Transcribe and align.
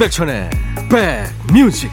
임백천의 0.00 0.48
백뮤직 0.88 1.90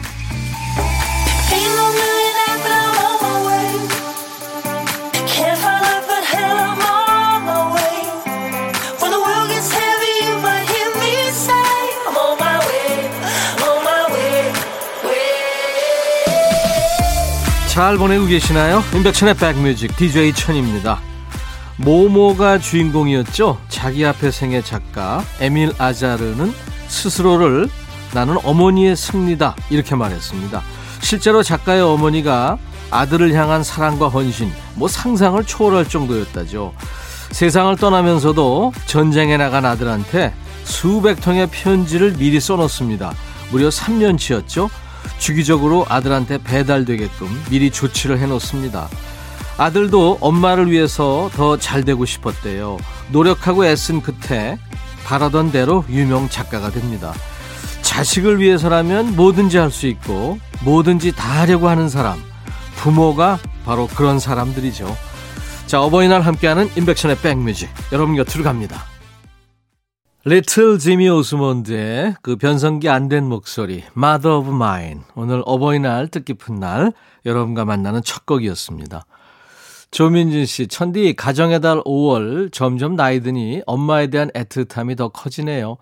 잘 17.68 17.98
보내고 17.98 18.24
계시나요? 18.24 18.82
임백천의 18.94 19.34
백뮤직 19.34 19.94
DJ 19.98 20.32
천입니다. 20.32 20.98
모모가 21.76 22.58
주인공이었죠. 22.58 23.60
자기 23.68 24.06
앞에 24.06 24.30
생애 24.30 24.62
작가 24.62 25.22
에밀 25.40 25.74
아자르는 25.76 26.54
스스로를 26.88 27.68
나는 28.14 28.36
어머니의 28.44 28.96
승리다 28.96 29.56
이렇게 29.70 29.94
말했습니다. 29.94 30.62
실제로 31.00 31.42
작가의 31.42 31.82
어머니가 31.82 32.58
아들을 32.90 33.32
향한 33.34 33.62
사랑과 33.62 34.08
헌신, 34.08 34.50
뭐 34.74 34.88
상상을 34.88 35.42
초월할 35.44 35.88
정도였다죠. 35.88 36.72
세상을 37.30 37.76
떠나면서도 37.76 38.72
전쟁에 38.86 39.36
나간 39.36 39.64
아들한테 39.66 40.32
수백 40.64 41.20
통의 41.20 41.46
편지를 41.50 42.14
미리 42.14 42.40
써놓습니다. 42.40 43.12
무려 43.50 43.68
3년치였죠. 43.68 44.70
주기적으로 45.18 45.86
아들한테 45.88 46.38
배달되게끔 46.38 47.42
미리 47.50 47.70
조치를 47.70 48.18
해놓습니다. 48.18 48.88
아들도 49.58 50.18
엄마를 50.20 50.70
위해서 50.70 51.30
더 51.34 51.56
잘 51.58 51.84
되고 51.84 52.04
싶었대요. 52.04 52.78
노력하고 53.10 53.66
애쓴 53.66 54.02
끝에 54.02 54.58
바라던 55.04 55.50
대로 55.52 55.84
유명 55.88 56.28
작가가 56.28 56.70
됩니다. 56.70 57.12
자식을 57.98 58.38
위해서라면 58.38 59.16
뭐든지 59.16 59.58
할 59.58 59.72
수 59.72 59.88
있고 59.88 60.38
뭐든지 60.64 61.16
다 61.16 61.40
하려고 61.40 61.68
하는 61.68 61.88
사람. 61.88 62.16
부모가 62.76 63.40
바로 63.64 63.88
그런 63.88 64.20
사람들이죠. 64.20 64.86
자, 65.66 65.82
어버이날 65.82 66.20
함께하는 66.20 66.70
인백션의 66.76 67.18
백뮤직. 67.18 67.68
여러분 67.90 68.14
곁으로 68.14 68.44
갑니다. 68.44 68.84
리틀 70.24 70.78
지미 70.78 71.08
오스몬드의 71.08 72.14
그 72.22 72.36
변성기 72.36 72.88
안 72.88 73.08
된 73.08 73.24
목소리, 73.24 73.82
Mother 73.96 74.36
of 74.38 74.50
Mine. 74.54 75.00
오늘 75.16 75.42
어버이날 75.44 76.06
뜻깊은 76.06 76.54
날 76.60 76.92
여러분과 77.26 77.64
만나는 77.64 78.02
첫 78.04 78.26
곡이었습니다. 78.26 79.06
조민진 79.90 80.46
씨, 80.46 80.68
천디 80.68 81.14
가정의 81.14 81.60
달 81.60 81.80
5월 81.82 82.52
점점 82.52 82.94
나이 82.94 83.18
드니 83.20 83.62
엄마에 83.66 84.06
대한 84.06 84.30
애틋함이 84.36 84.96
더 84.96 85.08
커지네요. 85.08 85.78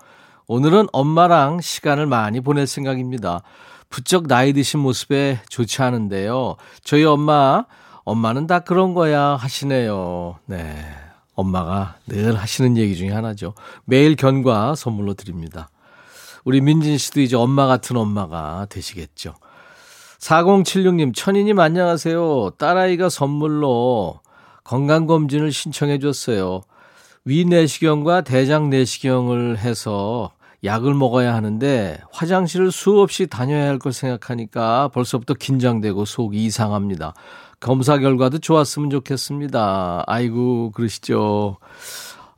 오늘은 0.48 0.86
엄마랑 0.92 1.60
시간을 1.60 2.06
많이 2.06 2.40
보낼 2.40 2.66
생각입니다. 2.68 3.42
부쩍 3.88 4.28
나이 4.28 4.52
드신 4.52 4.80
모습에 4.80 5.40
좋지 5.48 5.82
않은데요. 5.82 6.56
저희 6.84 7.04
엄마, 7.04 7.64
엄마는 8.04 8.46
다 8.46 8.60
그런 8.60 8.94
거야 8.94 9.34
하시네요. 9.36 10.38
네. 10.46 10.76
엄마가 11.34 11.96
늘 12.06 12.36
하시는 12.36 12.76
얘기 12.76 12.96
중에 12.96 13.10
하나죠. 13.10 13.54
매일 13.84 14.14
견과 14.16 14.74
선물로 14.74 15.14
드립니다. 15.14 15.68
우리 16.44 16.60
민진 16.60 16.96
씨도 16.96 17.20
이제 17.20 17.36
엄마 17.36 17.66
같은 17.66 17.96
엄마가 17.96 18.66
되시겠죠. 18.70 19.34
4076님, 20.20 21.14
천희님 21.14 21.58
안녕하세요. 21.58 22.50
딸아이가 22.56 23.08
선물로 23.08 24.20
건강검진을 24.64 25.52
신청해 25.52 25.98
줬어요. 25.98 26.62
위 27.24 27.44
내시경과 27.44 28.22
대장 28.22 28.70
내시경을 28.70 29.58
해서 29.58 30.30
약을 30.64 30.94
먹어야 30.94 31.34
하는데 31.34 32.00
화장실을 32.12 32.72
수없이 32.72 33.26
다녀야 33.26 33.68
할 33.68 33.78
걸 33.78 33.92
생각하니까 33.92 34.88
벌써부터 34.88 35.34
긴장되고 35.34 36.04
속이 36.04 36.44
이상합니다. 36.46 37.14
검사 37.60 37.98
결과도 37.98 38.38
좋았으면 38.38 38.90
좋겠습니다. 38.90 40.04
아이고, 40.06 40.72
그러시죠. 40.72 41.58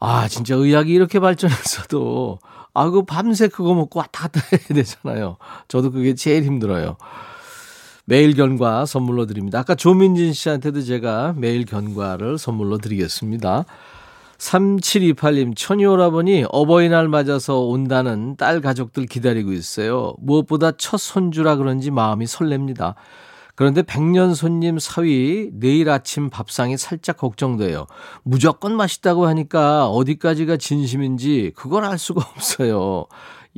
아, 0.01 0.29
진짜 0.29 0.55
의학이 0.55 0.93
이렇게 0.93 1.19
발전했어도, 1.21 2.39
아, 2.75 2.91
그 2.91 3.05
밤새 3.05 3.49
그거 3.49 3.75
먹고 3.75 3.99
왔다 3.99 4.29
갔다 4.29 4.41
해야 4.53 4.61
되잖아요. 4.83 5.37
저도 5.69 5.91
그게 5.91 6.15
제일 6.15 6.45
힘들어요. 6.45 6.97
매일 8.05 8.35
견과 8.35 8.87
선물로 8.87 9.27
드립니다. 9.27 9.59
아까 9.59 9.75
조민진 9.75 10.33
씨한테도 10.33 10.83
제가 10.83 11.35
매일 11.37 11.65
견과를 11.67 12.39
선물로 12.39 12.79
드리겠습니다. 12.79 13.65
3728님, 14.39 15.57
천이오라버니 15.57 16.45
어버이날 16.51 17.09
맞아서 17.09 17.61
온다는 17.61 18.37
딸 18.37 18.61
가족들 18.61 19.07
기다리고 19.07 19.53
있어요. 19.53 20.15
무엇보다 20.19 20.73
첫 20.73 20.99
손주라 20.99 21.57
그런지 21.57 21.91
마음이 21.91 22.25
설렙니다. 22.27 22.95
그런데 23.57 23.83
백년 23.83 24.35
손님 24.35 24.79
사위 24.79 25.51
내일 25.53 25.91
아침 25.91 26.31
밥상이 26.31 26.77
살짝 26.77 27.17
걱정돼요. 27.17 27.89
무조건 28.23 28.77
맛있다고 28.77 29.27
하니까 29.27 29.89
어디까지가 29.89 30.57
진심인지 30.59 31.53
그걸 31.57 31.85
알 31.85 31.99
수가 31.99 32.25
없어요. 32.37 33.07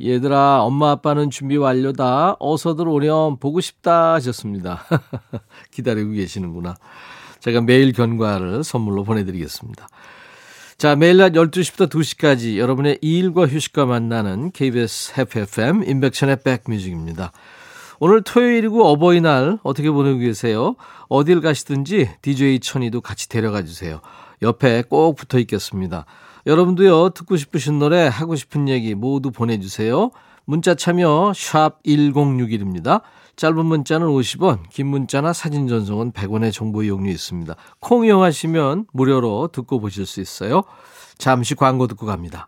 얘들아, 0.01 0.63
엄마 0.63 0.89
아빠는 0.89 1.29
준비 1.29 1.57
완료다. 1.57 2.37
어서들 2.39 2.87
오렴. 2.87 3.37
보고 3.37 3.61
싶다 3.61 4.13
하셨습니다. 4.13 4.83
기다리고 5.69 6.13
계시는구나. 6.13 6.73
제가 7.39 7.61
매일 7.61 7.93
견과를 7.93 8.63
선물로 8.63 9.03
보내드리겠습니다. 9.03 9.87
자, 10.81 10.95
매일 10.95 11.17
낮 11.17 11.33
12시부터 11.33 11.87
2시까지 11.87 12.57
여러분의 12.57 12.97
일과 13.03 13.45
휴식과 13.45 13.85
만나는 13.85 14.49
KBS 14.49 15.13
FFM 15.15 15.83
인백션의 15.83 16.39
백뮤직입니다. 16.43 17.33
오늘 17.99 18.23
토요일이고 18.23 18.87
어버이날 18.87 19.59
어떻게 19.61 19.91
보내고 19.91 20.17
계세요? 20.17 20.75
어딜 21.07 21.39
가시든지 21.39 22.09
DJ 22.23 22.61
천이도 22.61 23.01
같이 23.01 23.29
데려가 23.29 23.61
주세요. 23.61 24.01
옆에 24.41 24.81
꼭 24.89 25.13
붙어 25.17 25.37
있겠습니다. 25.37 26.05
여러분도요, 26.47 27.09
듣고 27.09 27.37
싶으신 27.37 27.77
노래, 27.77 28.07
하고 28.07 28.35
싶은 28.35 28.67
얘기 28.67 28.95
모두 28.95 29.29
보내주세요. 29.29 30.09
문자 30.45 30.73
참여 30.73 31.33
샵 31.35 31.83
1061입니다. 31.83 33.01
짧은 33.35 33.65
문자는 33.65 34.07
50원, 34.07 34.69
긴 34.69 34.87
문자나 34.87 35.33
사진 35.33 35.67
전송은 35.67 36.11
100원의 36.11 36.53
정보 36.53 36.83
이용료 36.83 37.09
있습니다. 37.09 37.55
콩 37.79 38.05
이용하시면 38.05 38.87
무료로 38.93 39.49
듣고 39.51 39.79
보실 39.79 40.05
수 40.05 40.21
있어요. 40.21 40.63
잠시 41.17 41.55
광고 41.55 41.87
듣고 41.87 42.05
갑니다. 42.05 42.47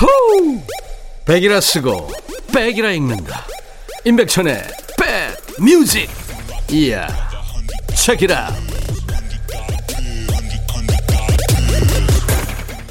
호우! 0.00 0.60
백이라 1.26 1.60
쓰고 1.60 2.08
백이라 2.52 2.92
읽는다. 2.92 3.44
임백천의 4.04 4.62
백 4.98 5.62
뮤직. 5.62 6.08
이야. 6.70 7.06
Check 7.94 8.28
it 8.28 8.42
out. 8.42 8.69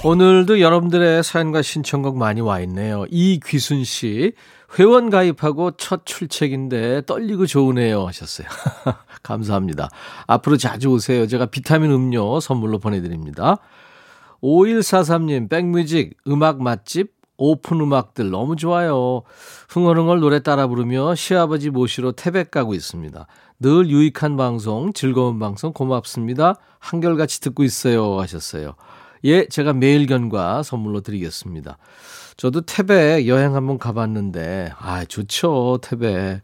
오늘도 0.02 0.62
여러분들의 0.62 1.24
사연과 1.24 1.62
신청곡 1.62 2.18
많이 2.18 2.40
와 2.40 2.62
있네요. 2.62 3.04
이귀순 3.10 3.84
씨, 3.84 4.32
회원 4.80 5.10
가입하고 5.10 5.72
첫 5.72 6.06
출첵인데 6.06 7.02
떨리고 7.06 7.46
좋으네요 7.46 8.08
하셨어요. 8.08 8.48
감사합니다. 9.24 9.90
앞으로 10.26 10.56
자주 10.56 10.88
오세요. 10.88 11.28
제가 11.28 11.47
비타민 11.47 11.91
음료 11.91 12.40
선물로 12.40 12.79
보내드립니다. 12.79 13.58
5143님, 14.41 15.50
백뮤직, 15.50 16.16
음악 16.28 16.62
맛집, 16.62 17.12
오픈 17.35 17.82
음악들 17.82 18.29
너무 18.29 18.56
좋아요. 18.56 19.23
흥얼흥얼 19.68 20.22
노래 20.22 20.40
따라 20.41 20.68
부르며 20.68 21.16
시아버지 21.16 21.72
모시러 21.72 22.14
태백 22.14 22.52
가고 22.52 22.73
있습니다. 22.73 23.28
늘 23.59 23.90
유익한 23.90 24.38
방송, 24.38 24.94
즐거운 24.94 25.40
방송 25.40 25.73
고맙습니다. 25.73 26.56
한결같이 26.79 27.41
듣고 27.41 27.64
있어요 27.64 28.20
하셨어요. 28.20 28.76
예, 29.26 29.46
제가 29.48 29.74
매일 29.74 30.06
견과 30.06 30.64
선물로 30.64 31.02
드리겠습니다. 31.02 31.78
저도 32.38 32.62
태백 32.62 33.28
여행 33.28 33.56
한번 33.56 33.78
가봤는데, 33.78 34.72
아, 34.80 35.04
좋죠, 35.06 35.80
태백. 35.82 36.42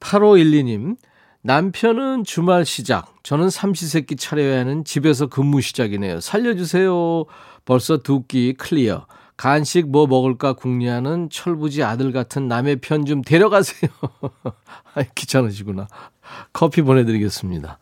8512님, 0.00 0.96
남편은 1.42 2.24
주말 2.24 2.64
시작, 2.64 3.14
저는 3.22 3.50
삼시세끼 3.50 4.16
차려야 4.16 4.60
하는 4.60 4.84
집에서 4.84 5.26
근무 5.26 5.60
시작이네요. 5.60 6.20
살려주세요. 6.20 7.24
벌써 7.64 7.98
두 7.98 8.22
끼 8.26 8.54
clear. 8.54 9.06
간식 9.36 9.88
뭐 9.90 10.06
먹을까 10.06 10.52
궁리하는 10.52 11.28
철부지 11.30 11.82
아들 11.82 12.12
같은 12.12 12.46
남의 12.48 12.76
편 12.76 13.04
좀 13.06 13.22
데려가세요. 13.22 13.90
아, 14.94 15.02
귀찮으시구나. 15.14 15.88
커피 16.52 16.82
보내드리겠습니다. 16.82 17.78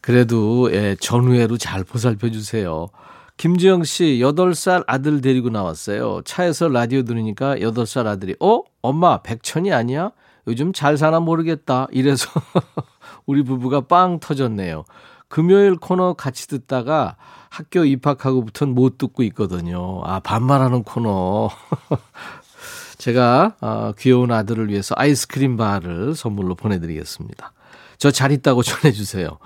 그래도 0.00 0.72
예, 0.72 0.96
전우애로 0.98 1.58
잘 1.58 1.84
보살펴 1.84 2.30
주세요. 2.30 2.88
김지영 3.36 3.84
씨, 3.84 4.18
8살 4.20 4.84
아들 4.86 5.20
데리고 5.20 5.48
나왔어요. 5.48 6.20
차에서 6.24 6.68
라디오 6.68 7.02
들으니까 7.04 7.56
8살 7.56 8.06
아들이, 8.06 8.36
어? 8.40 8.62
엄마, 8.82 9.22
백천이 9.22 9.72
아니야? 9.72 10.12
요즘 10.46 10.72
잘 10.72 10.96
사나 10.98 11.20
모르겠다. 11.20 11.86
이래서 11.90 12.28
우리 13.26 13.42
부부가 13.42 13.82
빵 13.82 14.20
터졌네요. 14.20 14.84
금요일 15.28 15.76
코너 15.76 16.14
같이 16.14 16.48
듣다가 16.48 17.16
학교 17.48 17.84
입학하고부터는 17.84 18.74
못 18.74 18.98
듣고 18.98 19.22
있거든요. 19.24 20.02
아, 20.04 20.20
반말하는 20.20 20.82
코너. 20.82 21.50
제가 22.98 23.54
어, 23.60 23.92
귀여운 23.98 24.32
아들을 24.32 24.68
위해서 24.68 24.94
아이스크림 24.98 25.56
바를 25.56 26.14
선물로 26.14 26.54
보내드리겠습니다. 26.56 27.52
저 27.98 28.10
잘 28.10 28.32
있다고 28.32 28.62
전해주세요. 28.64 29.38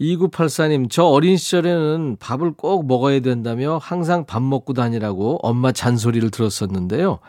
2984님, 0.00 0.90
저 0.90 1.04
어린 1.04 1.36
시절에는 1.36 2.16
밥을 2.18 2.52
꼭 2.52 2.86
먹어야 2.86 3.20
된다며 3.20 3.78
항상 3.80 4.24
밥 4.26 4.42
먹고 4.42 4.72
다니라고 4.72 5.38
엄마 5.42 5.72
잔소리를 5.72 6.30
들었었는데요. 6.30 7.20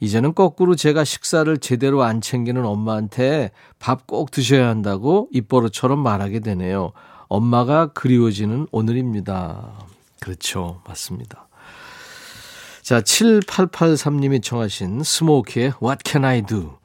이제는 0.00 0.34
거꾸로 0.34 0.74
제가 0.74 1.04
식사를 1.04 1.56
제대로 1.58 2.02
안 2.02 2.20
챙기는 2.20 2.64
엄마한테 2.64 3.50
밥 3.78 4.06
꼭 4.06 4.30
드셔야 4.30 4.68
한다고 4.68 5.28
입버릇처럼 5.32 5.98
말하게 5.98 6.40
되네요. 6.40 6.92
엄마가 7.28 7.88
그리워지는 7.88 8.66
오늘입니다. 8.72 9.72
그렇죠. 10.20 10.80
맞습니다. 10.86 11.48
자, 12.82 13.00
7883님이 13.00 14.42
청하신 14.42 15.02
스모키의 15.04 15.74
What 15.80 16.02
Can 16.04 16.24
I 16.24 16.42
Do? 16.42 16.81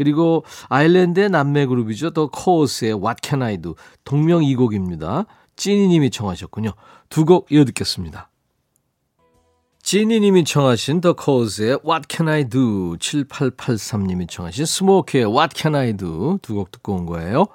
그리고 0.00 0.44
아일랜드의 0.70 1.28
남매 1.28 1.66
그룹이죠. 1.66 2.12
더 2.12 2.28
코어스의 2.28 2.94
What 2.94 3.16
Can 3.22 3.42
I 3.42 3.58
Do? 3.58 3.74
동명 4.02 4.42
이곡입니다. 4.42 5.26
찐이님이 5.56 6.08
청하셨군요. 6.08 6.72
두 7.10 7.26
곡 7.26 7.52
이어 7.52 7.66
듣겠습니다. 7.66 8.30
지니님이 9.82 10.44
청하신 10.44 11.02
더 11.02 11.12
코즈의 11.12 11.80
What 11.86 12.06
Can 12.08 12.28
I 12.28 12.44
Do 12.44 12.96
7883님이 12.96 14.26
청하신 14.26 14.64
스모키의 14.64 15.26
What 15.26 15.54
Can 15.54 15.74
I 15.74 15.92
Do 15.92 16.38
두 16.40 16.54
곡 16.54 16.70
듣고 16.70 16.94
온 16.94 17.04
거예요. 17.04 17.48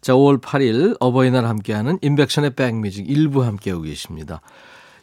자 0.00 0.12
5월 0.12 0.40
8일 0.40 0.96
어버이날 1.00 1.44
함께하는 1.44 1.98
인백션의 2.02 2.54
백뮤직 2.54 3.10
일부 3.10 3.42
함께하고 3.44 3.82
계십니다. 3.82 4.42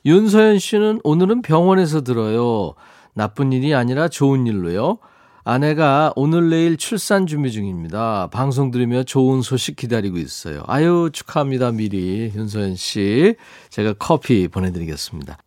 윤서연 0.06 0.60
씨는 0.60 1.01
오늘은 1.04 1.42
병원에서 1.42 2.00
들어요. 2.01 2.75
나쁜 3.13 3.51
일이 3.51 3.75
아니라 3.75 4.07
좋은 4.07 4.48
일로요. 4.48 5.00
아내가 5.49 6.11
오늘 6.17 6.49
내일 6.49 6.75
출산 6.75 7.25
준비 7.25 7.53
중입니다. 7.53 8.27
방송 8.33 8.69
들으며 8.69 9.03
좋은 9.03 9.41
소식 9.41 9.77
기다리고 9.77 10.17
있어요. 10.17 10.61
아유 10.67 11.09
축하합니다 11.13 11.71
미리 11.71 12.33
윤서연 12.35 12.75
씨. 12.75 13.35
제가 13.69 13.94
커피 13.94 14.49
보내드리겠습니다. 14.49 15.38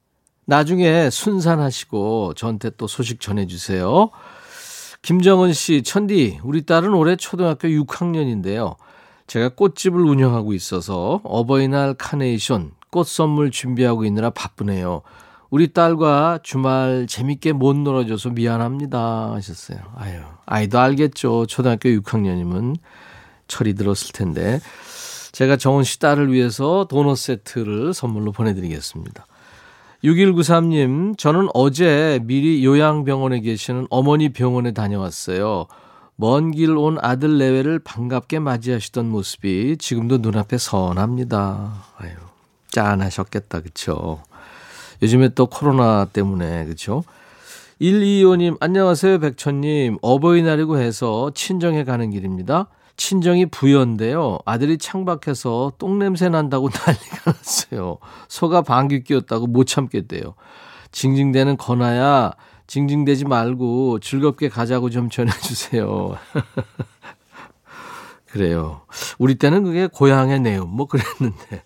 나중에 0.46 1.10
순산하시고 1.10 2.32
저한테 2.32 2.70
또 2.78 2.86
소식 2.86 3.20
전해주세요. 3.20 4.08
김정은 5.02 5.52
씨, 5.52 5.82
천디, 5.82 6.40
우리 6.44 6.64
딸은 6.64 6.94
올해 6.94 7.16
초등학교 7.16 7.68
6학년인데요. 7.68 8.76
제가 9.26 9.50
꽃집을 9.50 10.00
운영하고 10.00 10.54
있어서 10.54 11.20
어버이날 11.24 11.92
카네이션, 11.92 12.72
꽃 12.90 13.06
선물 13.06 13.50
준비하고 13.50 14.06
있느라 14.06 14.30
바쁘네요. 14.30 15.02
우리 15.50 15.72
딸과 15.72 16.40
주말 16.42 17.06
재밌게 17.08 17.52
못 17.52 17.76
놀아줘서 17.76 18.30
미안합니다. 18.30 19.32
하셨어요. 19.32 19.78
아유, 19.96 20.20
아이도 20.46 20.78
알겠죠. 20.78 21.46
초등학교 21.46 21.88
6학년이면 21.88 22.76
철이 23.48 23.74
들었을 23.74 24.12
텐데. 24.12 24.60
제가 25.32 25.56
정은 25.56 25.82
씨 25.84 25.98
딸을 25.98 26.32
위해서 26.32 26.86
도넛 26.88 27.16
세트를 27.16 27.94
선물로 27.94 28.32
보내드리겠습니다. 28.32 29.26
6193님, 30.04 31.18
저는 31.18 31.48
어제 31.52 32.20
미리 32.22 32.64
요양병원에 32.64 33.40
계시는 33.40 33.86
어머니 33.90 34.32
병원에 34.32 34.72
다녀왔어요. 34.72 35.66
먼 36.16 36.50
길 36.52 36.76
온 36.76 36.98
아들 37.00 37.38
내외를 37.38 37.78
반갑게 37.80 38.38
맞이하시던 38.40 39.08
모습이 39.08 39.76
지금도 39.78 40.18
눈앞에 40.18 40.58
선합니다. 40.58 41.84
아유, 41.98 42.10
짠하셨겠다, 42.70 43.60
그쵸? 43.60 44.22
요즘에 45.02 45.30
또 45.30 45.46
코로나 45.46 46.04
때문에, 46.04 46.66
그쵸? 46.66 47.04
125님, 47.80 48.58
안녕하세요, 48.60 49.18
백천님. 49.20 49.98
어버이날이고 50.02 50.78
해서 50.78 51.30
친정에 51.34 51.84
가는 51.84 52.10
길입니다. 52.10 52.68
친정이 52.98 53.46
부여인데요. 53.46 54.38
아들이 54.44 54.76
창밖에서 54.76 55.72
똥냄새 55.78 56.28
난다고 56.28 56.68
난리가 56.86 57.32
났어요. 57.32 57.96
소가 58.28 58.60
방귀 58.60 59.04
뀌었다고 59.04 59.46
못 59.46 59.64
참겠대요. 59.64 60.34
징징대는 60.92 61.56
건아야 61.56 62.32
징징대지 62.66 63.24
말고 63.24 64.00
즐겁게 64.00 64.50
가자고 64.50 64.90
좀 64.90 65.08
전해주세요. 65.08 66.18
그래요. 68.26 68.82
우리 69.18 69.36
때는 69.36 69.64
그게 69.64 69.86
고향의 69.86 70.40
내음 70.40 70.68
뭐 70.68 70.86
그랬는데. 70.86 71.62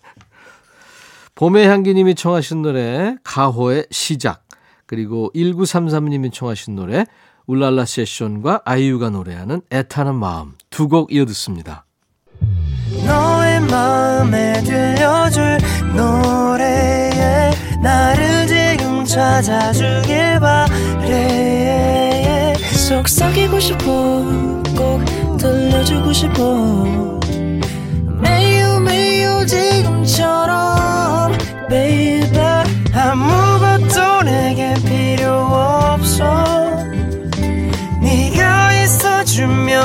봄의 1.35 1.67
향기님이 1.67 2.15
청하신 2.15 2.61
노래 2.61 3.15
가호의 3.23 3.87
시작. 3.91 4.43
그리고 4.85 5.31
1933님이 5.35 6.31
청하신 6.31 6.75
노래 6.75 7.05
울랄라 7.47 7.85
세션과 7.85 8.61
아이유가 8.65 9.09
노래하는 9.09 9.61
애타는 9.71 10.15
마음 10.15 10.53
두 10.69 10.87
곡 10.87 11.11
이어 11.13 11.25
듣습니다. 11.25 11.85
너의 13.05 13.59
마음에 13.61 14.61
들려줄 14.63 15.57
노래에 15.95 17.51
나를 17.83 18.47
지금 18.47 19.03
찾아주길 19.05 20.39
바래. 20.39 21.45
속삭이고 22.87 23.59
싶어 23.59 23.83
꼭 24.77 25.37
들려주고 25.37 26.13
싶어 26.13 27.19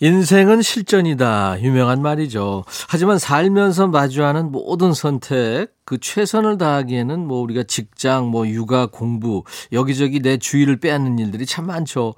인생은 0.00 0.60
실전이다. 0.62 1.62
유명한 1.62 2.02
말이죠. 2.02 2.64
하지만 2.88 3.18
살면서 3.18 3.86
마주하는 3.88 4.50
모든 4.50 4.92
선택, 4.92 5.68
그 5.84 5.98
최선을 5.98 6.58
다하기에는 6.58 7.26
뭐 7.26 7.40
우리가 7.40 7.62
직장, 7.62 8.28
뭐 8.28 8.46
육아, 8.48 8.86
공부, 8.86 9.44
여기저기 9.72 10.20
내 10.20 10.36
주의를 10.36 10.80
빼앗는 10.80 11.18
일들이 11.18 11.46
참 11.46 11.66
많죠. 11.66 12.14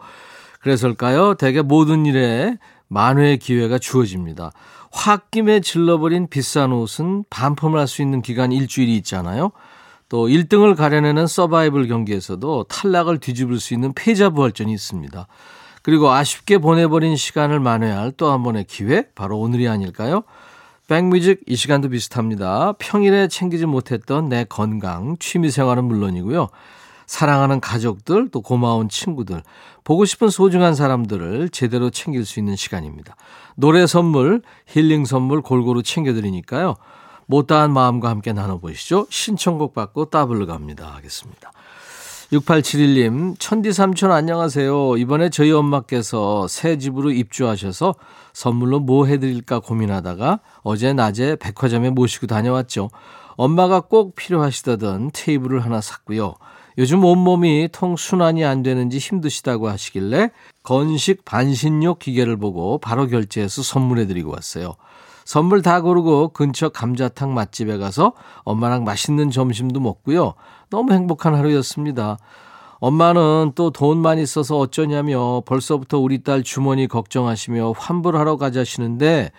그래서일까요? 0.60 1.34
대개 1.34 1.60
모든 1.60 2.06
일에 2.06 2.56
만회의 2.88 3.38
기회가 3.38 3.78
주어집니다. 3.78 4.52
홧김에 4.90 5.60
질러버린 5.60 6.28
비싼 6.28 6.72
옷은 6.72 7.24
반품을 7.28 7.78
할 7.78 7.86
수 7.86 8.00
있는 8.00 8.22
기간 8.22 8.52
일주일이 8.52 8.96
있잖아요. 8.96 9.52
또 10.08 10.28
1등을 10.28 10.76
가려내는 10.76 11.26
서바이벌 11.26 11.88
경기에서도 11.88 12.64
탈락을 12.64 13.18
뒤집을 13.18 13.60
수 13.60 13.74
있는 13.74 13.92
패자 13.92 14.30
부활전이 14.30 14.72
있습니다. 14.72 15.26
그리고 15.86 16.10
아쉽게 16.10 16.58
보내버린 16.58 17.14
시간을 17.14 17.60
만회할 17.60 18.10
또 18.16 18.32
한 18.32 18.42
번의 18.42 18.64
기회? 18.64 19.08
바로 19.14 19.38
오늘이 19.38 19.68
아닐까요? 19.68 20.24
백뮤직 20.88 21.42
이 21.46 21.54
시간도 21.54 21.90
비슷합니다. 21.90 22.72
평일에 22.80 23.28
챙기지 23.28 23.66
못했던 23.66 24.28
내 24.28 24.42
건강, 24.42 25.16
취미 25.20 25.48
생활은 25.48 25.84
물론이고요. 25.84 26.48
사랑하는 27.06 27.60
가족들, 27.60 28.30
또 28.32 28.40
고마운 28.40 28.88
친구들, 28.88 29.44
보고 29.84 30.04
싶은 30.04 30.28
소중한 30.28 30.74
사람들을 30.74 31.50
제대로 31.50 31.90
챙길 31.90 32.24
수 32.24 32.40
있는 32.40 32.56
시간입니다. 32.56 33.14
노래 33.54 33.86
선물, 33.86 34.42
힐링 34.66 35.04
선물 35.04 35.40
골고루 35.40 35.84
챙겨드리니까요. 35.84 36.74
못다한 37.26 37.72
마음과 37.72 38.10
함께 38.10 38.32
나눠보시죠. 38.32 39.06
신청곡 39.08 39.72
받고 39.72 40.06
따블로 40.06 40.46
갑니다. 40.46 40.92
하겠습니다. 40.96 41.52
6871님, 42.32 43.36
천디 43.38 43.72
삼촌 43.72 44.10
안녕하세요. 44.10 44.96
이번에 44.96 45.30
저희 45.30 45.52
엄마께서 45.52 46.48
새 46.48 46.76
집으로 46.76 47.12
입주하셔서 47.12 47.94
선물로 48.32 48.80
뭐 48.80 49.06
해드릴까 49.06 49.60
고민하다가 49.60 50.40
어제 50.62 50.92
낮에 50.92 51.36
백화점에 51.36 51.90
모시고 51.90 52.26
다녀왔죠. 52.26 52.90
엄마가 53.36 53.80
꼭 53.80 54.16
필요하시다던 54.16 55.12
테이블을 55.12 55.64
하나 55.64 55.80
샀고요. 55.80 56.34
요즘 56.78 57.04
온몸이 57.04 57.68
통순환이 57.70 58.44
안 58.44 58.64
되는지 58.64 58.98
힘드시다고 58.98 59.68
하시길래 59.68 60.30
건식 60.64 61.24
반신욕 61.24 62.00
기계를 62.00 62.36
보고 62.38 62.78
바로 62.78 63.06
결제해서 63.06 63.62
선물해드리고 63.62 64.32
왔어요. 64.32 64.74
선물 65.26 65.60
다 65.60 65.80
고르고 65.80 66.28
근처 66.28 66.68
감자탕 66.68 67.34
맛집에 67.34 67.78
가서 67.78 68.12
엄마랑 68.44 68.84
맛있는 68.84 69.30
점심도 69.30 69.80
먹고요. 69.80 70.34
너무 70.70 70.92
행복한 70.92 71.34
하루였습니다. 71.34 72.16
엄마는 72.78 73.52
또돈 73.56 73.98
많이 73.98 74.24
써서 74.24 74.56
어쩌냐며 74.56 75.42
벌써부터 75.44 75.98
우리 75.98 76.22
딸 76.22 76.44
주머니 76.44 76.86
걱정하시며 76.86 77.72
환불하러 77.76 78.36
가자시는데 78.36 79.32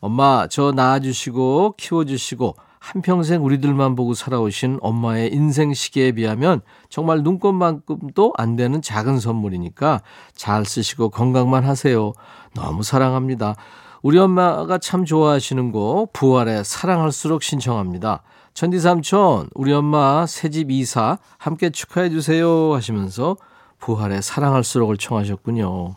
엄마 0.00 0.46
저 0.48 0.72
낳아주시고 0.72 1.74
키워주시고 1.76 2.54
한평생 2.78 3.44
우리들만 3.44 3.96
보고 3.96 4.14
살아오신 4.14 4.78
엄마의 4.80 5.32
인생 5.34 5.74
시계에 5.74 6.12
비하면 6.12 6.62
정말 6.88 7.22
눈꽃만큼도 7.22 8.32
안 8.38 8.56
되는 8.56 8.80
작은 8.80 9.20
선물이니까 9.20 10.00
잘 10.34 10.64
쓰시고 10.64 11.10
건강만 11.10 11.64
하세요. 11.64 12.12
너무 12.54 12.82
사랑합니다. 12.82 13.56
우리 14.04 14.18
엄마가 14.18 14.76
참 14.76 15.06
좋아하시는 15.06 15.72
곡 15.72 16.12
부활의 16.12 16.62
사랑할수록 16.62 17.42
신청합니다. 17.42 18.22
천디삼촌 18.52 19.48
우리 19.54 19.72
엄마 19.72 20.26
새집 20.26 20.70
이사 20.70 21.16
함께 21.38 21.70
축하해 21.70 22.10
주세요 22.10 22.74
하시면서 22.74 23.38
부활의 23.78 24.20
사랑할수록을 24.20 24.98
청하셨군요. 24.98 25.96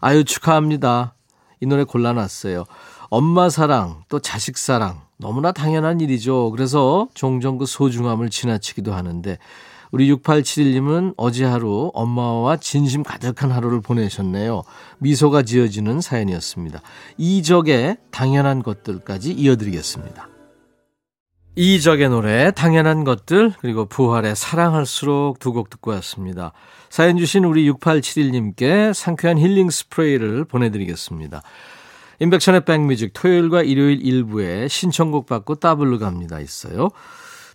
아유 0.00 0.24
축하합니다. 0.24 1.14
이 1.60 1.66
노래 1.66 1.84
골라놨어요. 1.84 2.64
엄마 3.10 3.48
사랑 3.48 4.02
또 4.08 4.18
자식 4.18 4.58
사랑 4.58 5.02
너무나 5.16 5.52
당연한 5.52 6.00
일이죠. 6.00 6.50
그래서 6.50 7.06
종종 7.14 7.58
그 7.58 7.64
소중함을 7.66 8.28
지나치기도 8.30 8.92
하는데 8.92 9.38
우리 9.90 10.12
6871님은 10.14 11.14
어제 11.16 11.44
하루 11.44 11.90
엄마와 11.94 12.56
진심 12.58 13.02
가득한 13.02 13.50
하루를 13.50 13.80
보내셨네요. 13.80 14.62
미소가 14.98 15.42
지어지는 15.42 16.00
사연이었습니다. 16.00 16.80
이적의 17.18 17.96
당연한 18.10 18.62
것들까지 18.62 19.32
이어드리겠습니다. 19.32 20.28
이적의 21.56 22.08
노래 22.08 22.52
당연한 22.52 23.02
것들 23.04 23.52
그리고 23.60 23.86
부활의 23.86 24.36
사랑할수록 24.36 25.40
두 25.40 25.52
곡 25.52 25.68
듣고 25.68 25.90
왔습니다. 25.90 26.52
사연 26.88 27.18
주신 27.18 27.44
우리 27.44 27.70
6871님께 27.70 28.94
상쾌한 28.94 29.36
힐링 29.36 29.68
스프레이를 29.68 30.44
보내드리겠습니다. 30.44 31.42
인백천의 32.20 32.64
백뮤직 32.64 33.12
토요일과 33.14 33.62
일요일 33.62 34.00
일부에 34.06 34.68
신청곡 34.68 35.26
받고 35.26 35.56
따블로 35.56 35.98
갑니다 35.98 36.38
있어요. 36.38 36.90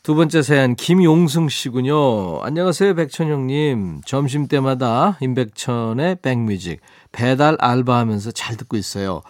두 0.05 0.13
번째 0.13 0.43
사연 0.43 0.75
김용승 0.75 1.49
씨군요. 1.49 2.43
안녕하세요 2.43 2.93
백천형님. 2.93 4.01
점심 4.05 4.47
때마다 4.47 5.17
인백천의 5.19 6.17
백뮤직 6.21 6.79
배달 7.11 7.57
알바하면서 7.59 8.29
잘 8.29 8.55
듣고 8.55 8.77
있어요. 8.77 9.23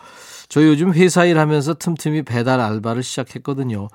저 0.50 0.62
요즘 0.62 0.94
회사 0.94 1.24
일하면서 1.24 1.75
틈틈이 1.75 2.24
배달 2.24 2.60
알바를 2.60 3.03
시작했거든요. 3.03 3.88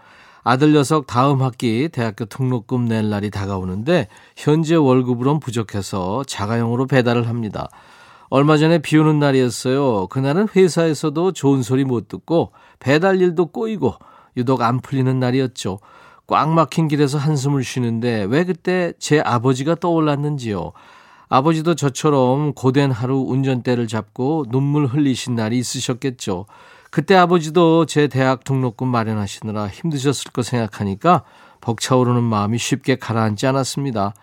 아들 0.42 0.72
녀석 0.72 1.06
다음 1.06 1.42
학기 1.42 1.90
대학교 1.90 2.24
등록금 2.24 2.86
낼 2.86 3.10
날이 3.10 3.28
다가오는데 3.28 4.08
현재 4.34 4.74
월급으론 4.74 5.38
부족해서 5.38 6.24
자가용으로 6.26 6.86
배달을 6.86 7.28
합니다. 7.28 7.68
얼마 8.30 8.56
전에 8.56 8.78
비 8.78 8.96
오는 8.96 9.18
날이었어요. 9.18 10.06
그날은 10.06 10.48
회사에서도 10.56 11.32
좋은 11.32 11.62
소리 11.62 11.84
못 11.84 12.08
듣고 12.08 12.52
배달 12.78 13.20
일도 13.20 13.48
꼬이고 13.52 13.96
유독 14.38 14.62
안 14.62 14.80
풀리는 14.80 15.20
날이었죠. 15.20 15.78
꽉 16.30 16.50
막힌 16.50 16.86
길에서 16.86 17.18
한숨을 17.18 17.64
쉬는데 17.64 18.22
왜 18.22 18.44
그때 18.44 18.92
제 19.00 19.18
아버지가 19.18 19.74
떠올랐는지요. 19.74 20.70
아버지도 21.28 21.74
저처럼 21.74 22.52
고된 22.52 22.92
하루 22.92 23.16
운전대를 23.18 23.88
잡고 23.88 24.46
눈물 24.48 24.86
흘리신 24.86 25.34
날이 25.34 25.58
있으셨겠죠. 25.58 26.46
그때 26.92 27.16
아버지도 27.16 27.84
제 27.84 28.06
대학 28.06 28.44
등록금 28.44 28.86
마련하시느라 28.86 29.66
힘드셨을 29.66 30.30
거 30.30 30.42
생각하니까 30.42 31.24
벅차오르는 31.62 32.22
마음이 32.22 32.58
쉽게 32.58 32.94
가라앉지 32.94 33.48
않았습니다. 33.48 34.14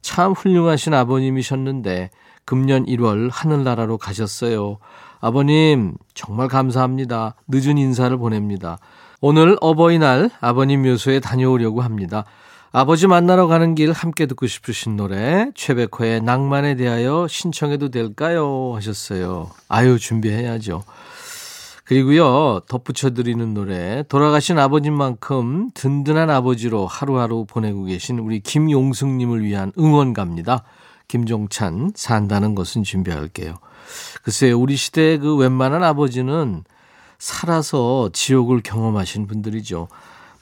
참 0.00 0.32
훌륭하신 0.32 0.94
아버님이셨는데 0.94 2.08
금년 2.46 2.86
1월 2.86 3.28
하늘나라로 3.30 3.98
가셨어요. 3.98 4.78
아버님, 5.20 5.92
정말 6.14 6.48
감사합니다. 6.48 7.34
늦은 7.48 7.76
인사를 7.76 8.16
보냅니다. 8.16 8.78
오늘 9.22 9.56
어버이날 9.60 10.30
아버님 10.40 10.82
묘소에 10.82 11.20
다녀오려고 11.20 11.82
합니다. 11.82 12.24
아버지 12.72 13.06
만나러 13.06 13.48
가는 13.48 13.74
길 13.74 13.92
함께 13.92 14.24
듣고 14.24 14.46
싶으신 14.46 14.96
노래 14.96 15.50
최백호의 15.54 16.22
낭만에 16.22 16.76
대하여 16.76 17.26
신청해도 17.28 17.90
될까요? 17.90 18.72
하셨어요. 18.76 19.50
아유 19.68 19.98
준비해야죠. 19.98 20.84
그리고요 21.84 22.60
덧붙여 22.68 23.10
드리는 23.10 23.52
노래 23.52 24.04
돌아가신 24.08 24.58
아버님만큼 24.58 25.72
든든한 25.74 26.30
아버지로 26.30 26.86
하루하루 26.86 27.44
보내고 27.44 27.84
계신 27.84 28.20
우리 28.20 28.40
김용승님을 28.40 29.42
위한 29.44 29.72
응원갑니다. 29.78 30.62
김종찬 31.08 31.92
산다는 31.94 32.54
것은 32.54 32.84
준비할게요. 32.84 33.56
글쎄요, 34.22 34.58
우리 34.58 34.76
시대의 34.76 35.18
그 35.18 35.36
웬만한 35.36 35.82
아버지는 35.82 36.62
살아서 37.20 38.10
지옥을 38.12 38.62
경험하신 38.62 39.28
분들이죠. 39.28 39.86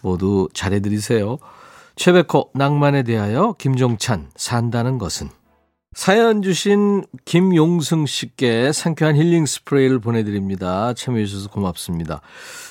모두 0.00 0.48
잘해드리세요. 0.54 1.36
최백호 1.96 2.50
낭만에 2.54 3.02
대하여 3.02 3.54
김종찬 3.58 4.30
산다는 4.36 4.96
것은 4.96 5.28
사연 5.92 6.42
주신 6.42 7.02
김용승 7.24 8.06
씨께 8.06 8.70
상쾌한 8.70 9.16
힐링 9.16 9.46
스프레이를 9.46 9.98
보내드립니다. 9.98 10.94
참여해주셔서 10.94 11.50
고맙습니다. 11.50 12.20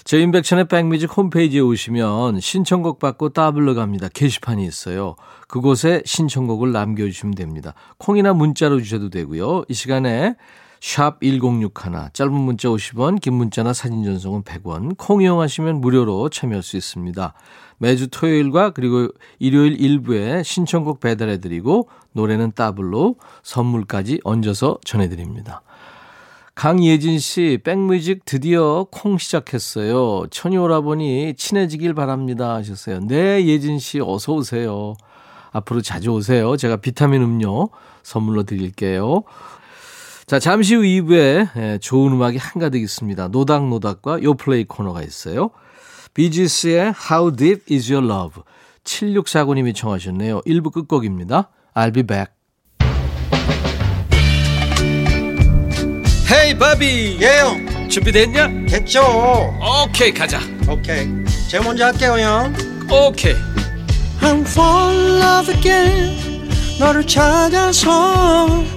저희 0.05 0.21
인백천의 0.23 0.69
백뮤직 0.69 1.17
홈페이지에 1.17 1.59
오시면 1.59 2.39
신청곡 2.39 2.99
받고 2.99 3.29
따블러 3.29 3.73
갑니다. 3.73 4.07
게시판이 4.07 4.65
있어요. 4.65 5.17
그곳에 5.49 6.01
신청곡을 6.05 6.71
남겨주시면 6.71 7.35
됩니다. 7.35 7.73
콩이나 7.97 8.31
문자로 8.33 8.79
주셔도 8.79 9.09
되고요. 9.09 9.65
이 9.67 9.73
시간에 9.73 10.35
샵 10.81 11.19
1061, 11.22 12.12
짧은 12.13 12.34
문자 12.34 12.69
50원, 12.69 13.19
긴 13.22 13.34
문자나 13.34 13.74
사진 13.74 14.03
전송은 14.03 14.43
100원, 14.43 14.98
콩 14.98 15.22
이용하시면 15.22 15.81
무료로 15.81 16.29
참여할 16.29 16.63
수 16.63 16.77
있습니다. 16.77 17.34
매주 17.79 18.07
토요일과 18.10 18.72
그리고 18.72 19.10
일요일 19.39 19.79
일부에 19.79 20.43
신청곡 20.43 21.00
배달해드리고 21.00 21.89
노래는 22.13 22.53
따블로 22.53 23.15
선물까지 23.43 24.22
얹어서 24.24 24.79
전해드립니다. 24.84 25.62
강예진 26.55 27.19
씨, 27.19 27.60
백뮤직 27.63 28.25
드디어 28.25 28.88
콩 28.89 29.19
시작했어요. 29.19 30.25
천이 30.31 30.57
오라보니 30.57 31.36
친해지길 31.38 31.93
바랍니다 31.93 32.55
하셨어요. 32.55 33.00
네, 33.01 33.46
예진 33.46 33.77
씨 33.77 34.00
어서 34.01 34.34
오세요. 34.34 34.96
앞으로 35.51 35.81
자주 35.81 36.10
오세요. 36.10 36.57
제가 36.57 36.77
비타민 36.77 37.22
음료 37.22 37.69
선물로 38.01 38.43
드릴게요. 38.43 39.24
자, 40.27 40.39
잠시 40.39 40.75
후 40.75 40.81
2부에 40.81 41.48
예, 41.55 41.77
좋은 41.81 42.12
음악이 42.12 42.38
한가득 42.38 42.81
있습니다. 42.81 43.29
노닥노닥과 43.29 44.22
요플레이 44.24 44.65
코너가 44.65 45.01
있어요. 45.01 45.51
비지스의 46.13 46.93
How 47.10 47.34
Deep 47.34 47.74
Is 47.74 47.89
Your 47.89 48.05
Love 48.05 48.43
7649님이 48.84 49.74
청하셨네요. 49.74 50.41
1부 50.41 50.74
끝곡입니다. 50.74 51.50
I'll 51.74 51.93
be 51.93 52.03
back. 52.03 52.34
헤이 56.29 56.57
바비 56.57 57.19
예영 57.22 57.88
준비됐냐? 57.88 58.65
됐죠 58.67 59.00
오케이 59.86 60.13
가자 60.13 60.41
오케이 60.69 61.07
제가 61.50 61.63
먼저 61.63 61.86
할게요 61.86 62.17
형 62.19 62.53
오케이 62.91 63.34
I'm 64.19 64.41
fall 64.41 64.93
in 64.93 65.22
love 65.22 65.55
again 65.55 66.50
너를 66.81 67.07
찾아서 67.07 68.76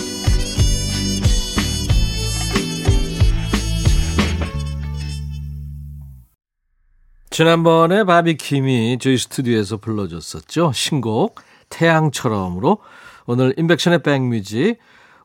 지난번에 7.31 8.03
바비킴이 8.03 8.97
저희 8.99 9.17
스튜디오에서 9.17 9.77
불러줬었죠. 9.77 10.73
신곡 10.75 11.35
태양처럼으로 11.69 12.79
오늘 13.25 13.53
인백션의 13.55 14.03
백뮤직 14.03 14.77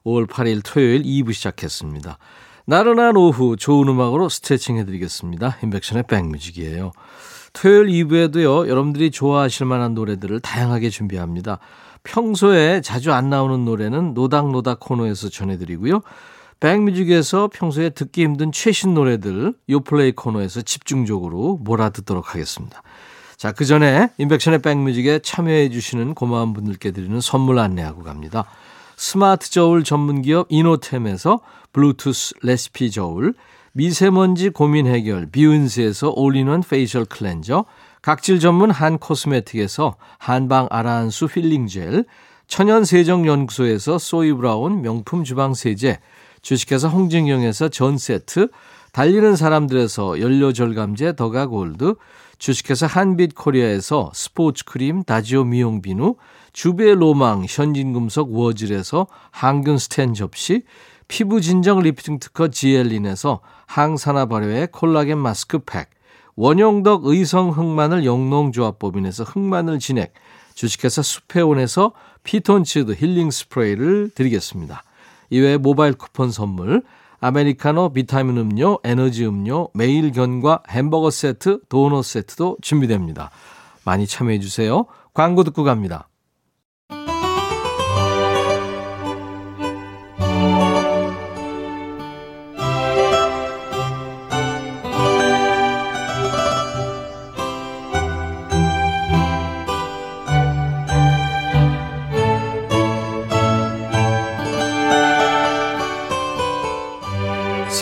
5월 0.04 0.28
8일 0.28 0.60
토요일 0.64 1.02
2부 1.02 1.32
시작했습니다. 1.32 2.16
나른한 2.64 3.16
오후 3.16 3.56
좋은 3.56 3.88
음악으로 3.88 4.28
스트레칭 4.28 4.78
해드리겠습니다. 4.78 5.58
인백션의 5.64 6.04
백뮤직이에요. 6.06 6.92
토요일 7.52 7.86
2부에도요, 7.88 8.68
여러분들이 8.68 9.10
좋아하실 9.10 9.66
만한 9.66 9.94
노래들을 9.94 10.38
다양하게 10.38 10.90
준비합니다. 10.90 11.58
평소에 12.04 12.82
자주 12.82 13.12
안 13.12 13.30
나오는 13.30 13.64
노래는 13.64 14.14
노닥노닥 14.14 14.78
코너에서 14.78 15.28
전해드리고요. 15.28 16.02
백뮤직에서 16.60 17.48
평소에 17.52 17.90
듣기 17.90 18.22
힘든 18.22 18.50
최신 18.50 18.94
노래들 18.94 19.54
요플레이 19.68 20.12
코너에서 20.12 20.62
집중적으로 20.62 21.58
몰아듣도록 21.62 22.34
하겠습니다. 22.34 22.82
자, 23.36 23.52
그 23.52 23.66
전에 23.66 24.08
인백션의 24.16 24.62
백뮤직에 24.62 25.18
참여해 25.18 25.68
주시는 25.68 26.14
고마운 26.14 26.54
분들께 26.54 26.92
드리는 26.92 27.20
선물 27.20 27.58
안내하고 27.58 28.02
갑니다. 28.02 28.46
스마트 28.96 29.50
저울 29.50 29.84
전문 29.84 30.22
기업 30.22 30.46
이노템에서 30.48 31.40
블루투스 31.75 32.36
레시피 32.42 32.90
저울, 32.90 33.34
미세먼지 33.72 34.48
고민 34.48 34.86
해결 34.86 35.26
비운스에서 35.30 36.14
all-in-one 36.16 36.62
facial 36.62 37.04
cleanser, 37.04 37.66
각질 38.00 38.40
전문 38.40 38.70
한 38.70 38.96
코스메틱에서 38.96 39.96
한방 40.16 40.66
아라한수 40.70 41.26
힐링 41.26 41.66
젤, 41.66 42.06
천연 42.48 42.86
세정 42.86 43.26
연구소에서 43.26 43.98
소이 43.98 44.32
브라운 44.32 44.80
명품 44.80 45.25
주방 45.25 45.52
세제, 45.52 45.98
주식회사 46.46 46.86
홍진경에서 46.86 47.70
전 47.70 47.98
세트, 47.98 48.50
달리는 48.92 49.34
사람들에서 49.34 50.20
연료 50.20 50.52
절감제 50.52 51.16
더가 51.16 51.48
골드, 51.48 51.96
주식회사 52.38 52.86
한빛 52.86 53.34
코리아에서 53.34 54.12
스포츠 54.14 54.64
크림 54.64 55.02
다지오 55.02 55.42
미용 55.42 55.82
비누, 55.82 56.14
주베 56.52 56.94
로망 56.94 57.46
현진금속 57.48 58.32
워즐에서 58.32 59.08
항균 59.32 59.76
스텐 59.76 60.14
접시, 60.14 60.62
피부 61.08 61.40
진정 61.40 61.80
리프팅 61.80 62.20
특허 62.20 62.46
지엘린에서 62.46 63.40
항산화 63.66 64.26
발효의 64.26 64.68
콜라겐 64.70 65.18
마스크 65.18 65.58
팩, 65.58 65.90
원용덕 66.36 67.06
의성 67.06 67.50
흑마늘 67.50 68.04
영농조합법인에서 68.04 69.24
흑마늘 69.24 69.80
진액, 69.80 70.14
주식회사 70.54 71.02
수페온에서 71.02 71.90
피톤치드 72.22 72.92
힐링 72.92 73.32
스프레이를 73.32 74.10
드리겠습니다. 74.14 74.84
이외에 75.30 75.56
모바일 75.56 75.95
쿠폰 75.95 76.30
선물, 76.30 76.83
아메리카노 77.21 77.92
비타민 77.92 78.37
음료, 78.37 78.78
에너지 78.85 79.26
음료, 79.26 79.68
매일 79.75 80.12
견과 80.12 80.62
햄버거 80.68 81.11
세트, 81.11 81.61
도넛 81.68 82.04
세트도 82.04 82.59
준비됩니다. 82.62 83.30
많이 83.85 84.06
참여해 84.06 84.40
주세요. 84.40 84.87
광고 85.14 85.45
듣고 85.45 85.64
갑니다. 85.64 86.09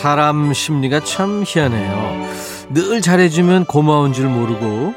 사람 0.05 0.53
심리가 0.53 0.99
참 0.99 1.43
희한해요. 1.43 2.27
늘 2.69 3.01
잘해주면 3.01 3.65
고마운 3.65 4.13
줄 4.13 4.27
모르고 4.29 4.93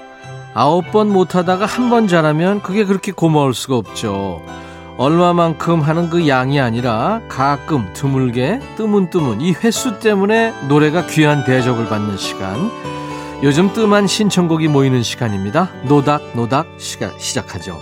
아홉 0.52 0.92
번 0.92 1.08
못하다가 1.08 1.64
한 1.64 1.88
번 1.88 2.06
잘하면 2.08 2.60
그게 2.60 2.84
그렇게 2.84 3.12
고마울 3.12 3.54
수가 3.54 3.76
없죠. 3.76 4.42
얼마만큼 4.98 5.80
하는 5.80 6.10
그 6.10 6.28
양이 6.28 6.60
아니라 6.60 7.22
가끔 7.26 7.90
드물게 7.94 8.60
뜨문뜨문 8.76 9.40
이 9.40 9.52
횟수 9.52 9.98
때문에 9.98 10.52
노래가 10.68 11.06
귀한 11.06 11.42
대접을 11.42 11.88
받는 11.88 12.18
시간. 12.18 12.70
요즘 13.42 13.72
뜸한 13.72 14.06
신청곡이 14.06 14.68
모이는 14.68 15.02
시간입니다. 15.02 15.70
노닥노닥 15.86 16.66
시간 16.76 17.18
시작하죠. 17.18 17.78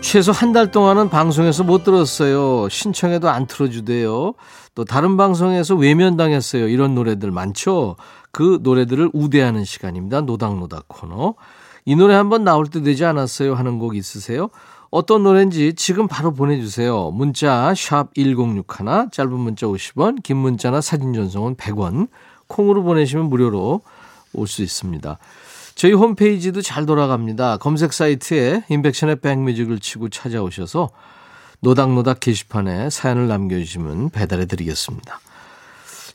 최소 0.00 0.32
한 0.32 0.54
달 0.54 0.70
동안은 0.70 1.10
방송에서 1.10 1.62
못 1.62 1.84
들었어요. 1.84 2.70
신청해도 2.70 3.28
안 3.28 3.46
틀어주대요. 3.46 4.32
또 4.74 4.84
다른 4.84 5.16
방송에서 5.16 5.74
외면당했어요. 5.74 6.68
이런 6.68 6.94
노래들 6.94 7.30
많죠. 7.30 7.96
그 8.32 8.60
노래들을 8.62 9.10
우대하는 9.12 9.64
시간입니다. 9.64 10.22
노닥노닥 10.22 10.84
코너. 10.88 11.34
이 11.84 11.96
노래 11.96 12.14
한번 12.14 12.44
나올 12.44 12.66
때 12.66 12.82
되지 12.82 13.04
않았어요 13.04 13.54
하는 13.54 13.78
곡 13.78 13.96
있으세요? 13.96 14.48
어떤 14.90 15.22
노래인지 15.22 15.74
지금 15.74 16.08
바로 16.08 16.32
보내주세요. 16.32 17.10
문자 17.12 17.72
1061, 17.74 18.64
짧은 19.12 19.32
문자 19.32 19.66
50원, 19.66 20.22
긴 20.22 20.36
문자나 20.38 20.80
사진 20.80 21.12
전송은 21.12 21.56
100원, 21.56 22.08
콩으로 22.48 22.82
보내시면 22.82 23.26
무료로 23.26 23.82
올 24.32 24.46
수 24.46 24.62
있습니다. 24.62 25.18
저희 25.74 25.92
홈페이지도 25.92 26.60
잘 26.60 26.86
돌아갑니다. 26.86 27.56
검색 27.56 27.92
사이트에 27.92 28.64
인백션의 28.68 29.16
백뮤직을 29.20 29.78
치고 29.78 30.08
찾아오셔서 30.10 30.90
노닥노닥 31.60 32.20
게시판에 32.20 32.90
사연을 32.90 33.28
남겨주시면 33.28 34.10
배달해 34.10 34.46
드리겠습니다. 34.46 35.20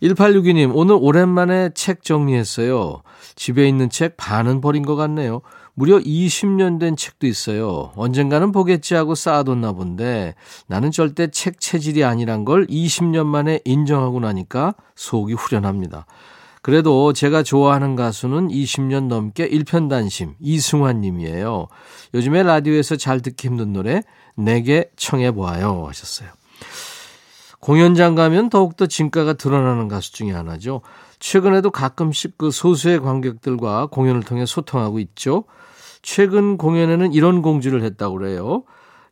1862님, 0.01 0.71
오늘 0.73 0.97
오랜만에 0.99 1.69
책 1.73 2.03
정리했어요. 2.03 3.01
집에 3.35 3.67
있는 3.67 3.89
책 3.89 4.17
반은 4.17 4.61
버린 4.61 4.83
것 4.83 4.95
같네요. 4.95 5.41
무려 5.73 5.99
20년 5.99 6.79
된 6.79 6.95
책도 6.95 7.27
있어요. 7.27 7.91
언젠가는 7.95 8.51
보겠지 8.51 8.95
하고 8.95 9.13
쌓아뒀나 9.13 9.73
본데 9.73 10.35
나는 10.67 10.91
절대 10.91 11.27
책 11.27 11.59
체질이 11.59 12.03
아니란 12.03 12.45
걸 12.45 12.65
20년 12.67 13.25
만에 13.25 13.59
인정하고 13.65 14.21
나니까 14.21 14.75
속이 14.95 15.33
후련합니다. 15.33 16.05
그래도 16.61 17.13
제가 17.13 17.43
좋아하는 17.43 17.95
가수는 17.95 18.47
20년 18.47 19.07
넘게 19.07 19.45
일편단심 19.45 20.33
이승환 20.39 21.01
님이에요. 21.01 21.67
요즘에 22.15 22.41
라디오에서 22.41 22.95
잘 22.95 23.21
듣기 23.21 23.49
힘든 23.49 23.71
노래 23.71 24.01
내게 24.35 24.89
청해 24.95 25.31
보아요 25.31 25.85
하셨어요. 25.87 26.29
공연장 27.59 28.13
가면 28.13 28.49
더욱더 28.49 28.85
진가가 28.85 29.33
드러나는 29.33 29.87
가수 29.87 30.13
중에 30.13 30.31
하나죠. 30.31 30.81
최근에도 31.19 31.71
가끔씩 31.71 32.37
그 32.37 32.51
소수의 32.51 32.99
관객들과 32.99 33.87
공연을 33.87 34.21
통해 34.21 34.45
소통하고 34.45 34.99
있죠. 34.99 35.45
최근 36.03 36.57
공연에는 36.57 37.13
이런 37.13 37.41
공지를 37.41 37.83
했다고 37.83 38.17
그래요. 38.17 38.63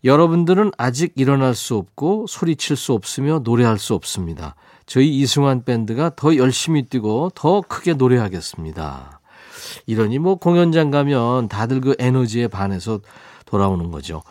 여러분들은 0.04 0.72
아직 0.78 1.14
일어날 1.16 1.56
수 1.56 1.76
없고 1.76 2.28
소리칠 2.28 2.76
수 2.76 2.94
없으며 2.94 3.40
노래할 3.40 3.80
수 3.80 3.96
없습니다. 3.96 4.56
저희 4.86 5.18
이승환 5.20 5.64
밴드가 5.64 6.12
더 6.16 6.36
열심히 6.36 6.84
뛰고 6.84 7.32
더 7.34 7.62
크게 7.62 7.94
노래하겠습니다. 7.94 9.22
이러니 9.88 10.20
뭐 10.20 10.36
공연장 10.36 10.92
가면 10.92 11.48
다들 11.48 11.82
그 11.82 11.96
에너지에 11.98 12.50
반해서 12.50 13.00
돌아오는 13.46 13.90
거죠. 13.92 14.22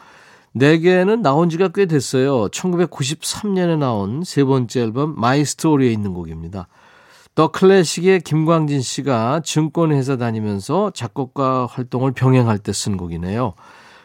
내게는 0.54 1.22
나온 1.22 1.48
지가 1.48 1.68
꽤 1.68 1.86
됐어요. 1.86 2.48
1993년에 2.48 3.78
나온 3.78 4.22
세 4.24 4.44
번째 4.44 4.80
앨범 4.82 5.14
My 5.18 5.44
Story에 5.44 5.90
있는 5.90 6.12
곡입니다. 6.14 6.68
더 7.34 7.48
클래식의 7.48 8.20
김광진 8.20 8.82
씨가 8.82 9.40
증권회사 9.44 10.16
다니면서 10.18 10.90
작곡가 10.90 11.66
활동을 11.66 12.12
병행할 12.12 12.58
때 12.58 12.72
쓴 12.72 12.98
곡이네요. 12.98 13.54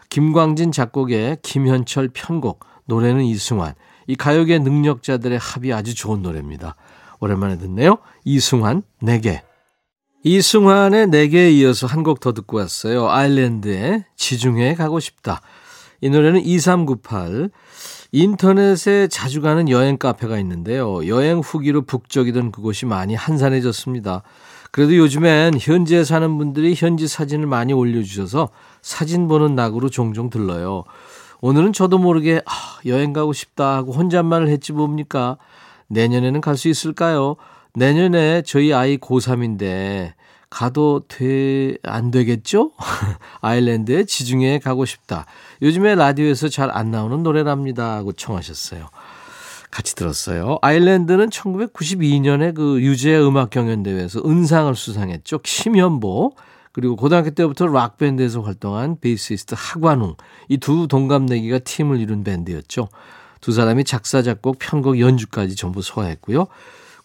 김광진 0.09 0.71
작곡의 0.71 1.39
김현철 1.41 2.09
편곡, 2.13 2.61
노래는 2.85 3.23
이승환. 3.25 3.73
이 4.07 4.15
가요계 4.15 4.59
능력자들의 4.59 5.37
합이 5.37 5.73
아주 5.73 5.93
좋은 5.93 6.21
노래입니다. 6.21 6.75
오랜만에 7.19 7.57
듣네요. 7.57 7.97
이승환, 8.23 8.83
내게. 9.01 9.43
이승환의 10.23 11.07
내게에 11.07 11.51
이어서 11.51 11.87
한 11.87 12.03
곡 12.03 12.21
더 12.21 12.31
듣고 12.31 12.57
왔어요. 12.57 13.09
아일랜드의 13.09 14.05
지중해에 14.15 14.75
가고 14.75 15.01
싶다. 15.01 15.41
이 16.01 16.09
노래는 16.09 16.41
2398. 16.41 17.49
인터넷에 18.11 19.07
자주 19.07 19.41
가는 19.41 19.67
여행 19.69 19.97
카페가 19.97 20.37
있는데요. 20.39 21.05
여행 21.07 21.39
후기로 21.39 21.81
북적이던 21.83 22.51
그곳이 22.51 22.85
많이 22.85 23.15
한산해졌습니다. 23.15 24.23
그래도 24.71 24.95
요즘엔 24.95 25.57
현지에 25.59 26.03
사는 26.03 26.37
분들이 26.37 26.73
현지 26.75 27.07
사진을 27.07 27.47
많이 27.47 27.73
올려주셔서 27.73 28.49
사진 28.81 29.27
보는 29.27 29.55
낙으로 29.55 29.89
종종 29.89 30.29
들러요. 30.29 30.83
오늘은 31.41 31.73
저도 31.73 31.97
모르게 31.97 32.41
아, 32.45 32.79
여행 32.85 33.13
가고 33.13 33.33
싶다 33.33 33.75
하고 33.75 33.91
혼잣말을 33.91 34.49
했지 34.49 34.73
뭡니까? 34.73 35.37
내년에는 35.87 36.41
갈 36.41 36.57
수 36.57 36.67
있을까요? 36.69 37.35
내년에 37.73 38.41
저희 38.43 38.73
아이 38.73 38.97
고3인데 38.97 40.13
가도 40.49 41.01
돼, 41.07 41.75
안 41.83 42.09
되겠죠? 42.11 42.71
아일랜드에 43.41 44.05
지중해에 44.05 44.59
가고 44.59 44.85
싶다. 44.85 45.25
요즘에 45.61 45.95
라디오에서 45.95 46.47
잘 46.49 46.69
안 46.71 46.91
나오는 46.91 47.21
노래랍니다. 47.23 47.95
하고 47.95 48.11
청하셨어요. 48.13 48.87
같이 49.71 49.95
들었어요. 49.95 50.59
아일랜드는 50.61 51.29
1992년에 51.29 52.55
그 52.55 52.81
유재 52.81 53.17
음악 53.19 53.49
경연 53.49 53.83
대회에서 53.83 54.21
은상을 54.25 54.73
수상했죠. 54.75 55.39
심현보. 55.43 56.35
그리고 56.71 56.95
고등학교 56.95 57.31
때부터 57.31 57.67
락 57.67 57.97
밴드에서 57.97 58.41
활동한 58.41 58.99
베이시스트 58.99 59.55
하관웅. 59.57 60.15
이 60.49 60.57
두 60.57 60.87
동갑내기가 60.87 61.59
팀을 61.59 61.99
이룬 61.99 62.23
밴드였죠. 62.23 62.87
두 63.41 63.51
사람이 63.51 63.83
작사, 63.83 64.21
작곡, 64.21 64.57
편곡, 64.59 64.99
연주까지 64.99 65.55
전부 65.55 65.81
소화했고요. 65.81 66.47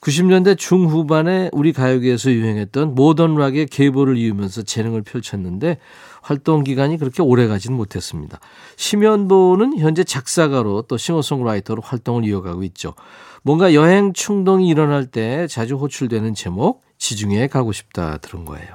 90년대 0.03 0.59
중후반에 0.59 1.51
우리 1.53 1.73
가요계에서 1.73 2.33
유행했던 2.33 2.97
모던 2.97 3.37
락의 3.37 3.67
계보를 3.67 4.17
이으면서 4.17 4.63
재능을 4.63 5.03
펼쳤는데 5.03 5.79
활동 6.23 6.65
기간이 6.65 6.99
그렇게 6.99 7.23
오래 7.23 7.47
가지는 7.47 7.77
못했습니다. 7.77 8.41
심연보는 8.77 9.79
현재 9.79 10.03
작사가로 10.03 10.83
또 10.83 10.97
싱어송라이터로 10.97 11.83
활동을 11.83 12.25
이어가고 12.25 12.65
있죠. 12.65 12.95
뭔가 13.43 13.75
여행 13.75 14.13
충동이 14.13 14.69
일어날 14.69 15.07
때 15.07 15.47
자주 15.47 15.77
호출되는 15.77 16.35
제목 16.35 16.83
지중해에 16.99 17.47
가고 17.47 17.71
싶다 17.71 18.19
들은 18.19 18.45
거예요. 18.45 18.69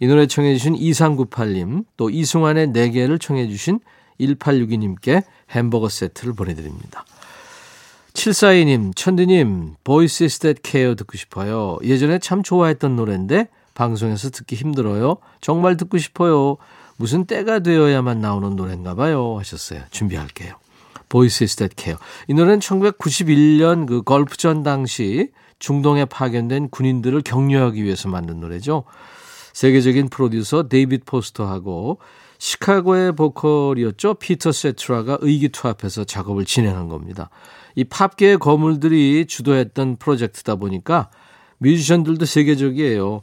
이 0.00 0.08
노래 0.08 0.26
청해 0.26 0.52
주신 0.56 0.74
2398님 0.74 1.84
또 1.96 2.10
이승환의 2.10 2.68
4개를 2.68 3.20
청해 3.20 3.48
주신 3.48 3.78
1862님께 4.20 5.22
햄버거 5.50 5.88
세트를 5.88 6.34
보내드립니다. 6.34 7.04
742님, 8.16 8.96
천디님, 8.96 9.74
Voice 9.84 10.24
is 10.24 10.38
That 10.38 10.62
Care 10.64 10.96
듣고 10.96 11.18
싶어요. 11.18 11.76
예전에 11.84 12.18
참 12.18 12.42
좋아했던 12.42 12.96
노래인데 12.96 13.48
방송에서 13.74 14.30
듣기 14.30 14.56
힘들어요. 14.56 15.18
정말 15.42 15.76
듣고 15.76 15.98
싶어요. 15.98 16.56
무슨 16.96 17.26
때가 17.26 17.58
되어야만 17.58 18.20
나오는 18.20 18.56
노래인가 18.56 18.94
봐요. 18.94 19.36
하셨어요. 19.38 19.82
준비할게요. 19.90 20.54
Voice 21.10 21.44
is 21.44 21.56
That 21.56 21.74
Care. 21.76 21.98
이 22.26 22.32
노래는 22.32 22.60
1991년 22.60 23.86
그 23.86 24.02
걸프전 24.02 24.62
당시 24.62 25.28
중동에 25.58 26.06
파견된 26.06 26.70
군인들을 26.70 27.20
격려하기 27.20 27.84
위해서 27.84 28.08
만든 28.08 28.40
노래죠. 28.40 28.84
세계적인 29.52 30.08
프로듀서 30.08 30.68
데이빗 30.68 31.04
포스터하고 31.04 31.98
시카고의 32.38 33.14
보컬이었죠. 33.14 34.14
피터 34.14 34.52
세트라가 34.52 35.18
의기투합해서 35.20 36.04
작업을 36.04 36.44
진행한 36.44 36.88
겁니다. 36.88 37.30
이 37.76 37.84
팝계의 37.84 38.38
거물들이 38.38 39.26
주도했던 39.26 39.96
프로젝트다 39.96 40.56
보니까 40.56 41.10
뮤지션들도 41.58 42.24
세계적이에요. 42.24 43.22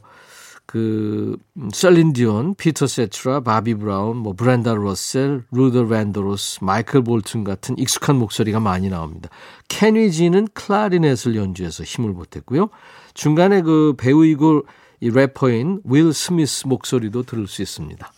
그 0.66 1.36
셀린 1.72 2.14
디온, 2.14 2.54
피터 2.54 2.86
세트라, 2.86 3.40
바비 3.40 3.74
브라운, 3.74 4.16
뭐 4.16 4.32
브랜다 4.32 4.74
러셀, 4.74 5.42
루더 5.50 5.86
밴더로스, 5.88 6.64
마이클 6.64 7.04
볼튼 7.04 7.44
같은 7.44 7.76
익숙한 7.76 8.16
목소리가 8.16 8.60
많이 8.60 8.88
나옵니다. 8.88 9.28
케니지는 9.68 10.48
클라리넷을 10.54 11.36
연주해서 11.36 11.84
힘을 11.84 12.14
보탰고요. 12.14 12.70
중간에 13.12 13.60
그 13.60 13.94
배우이고 13.98 14.62
이 15.00 15.10
래퍼인 15.10 15.82
윌 15.84 16.12
스미스 16.14 16.66
목소리도 16.66 17.24
들을 17.24 17.46
수 17.46 17.60
있습니다. 17.60 18.12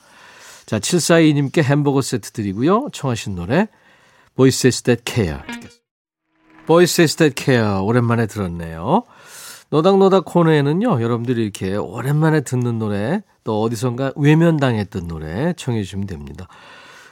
자, 0.67 0.79
742님께 0.79 1.63
햄버거 1.63 2.01
세트 2.01 2.31
드리고요. 2.31 2.89
청하신 2.93 3.35
노래 3.35 3.69
Voices 4.37 4.83
That 4.83 5.03
Care 5.05 5.41
듣겠습니다. 5.43 5.86
That 6.67 7.35
Care 7.37 7.81
오랜만에 7.81 8.27
들었네요. 8.27 9.05
노닥노닥 9.71 10.25
코너에는요, 10.25 11.01
여러분들이 11.01 11.43
이렇게 11.43 11.77
오랜만에 11.77 12.41
듣는 12.41 12.79
노래, 12.79 13.23
또 13.45 13.63
어디선가 13.63 14.13
외면당했던 14.17 15.07
노래 15.07 15.53
청해 15.55 15.83
주시면 15.83 16.07
됩니다. 16.07 16.47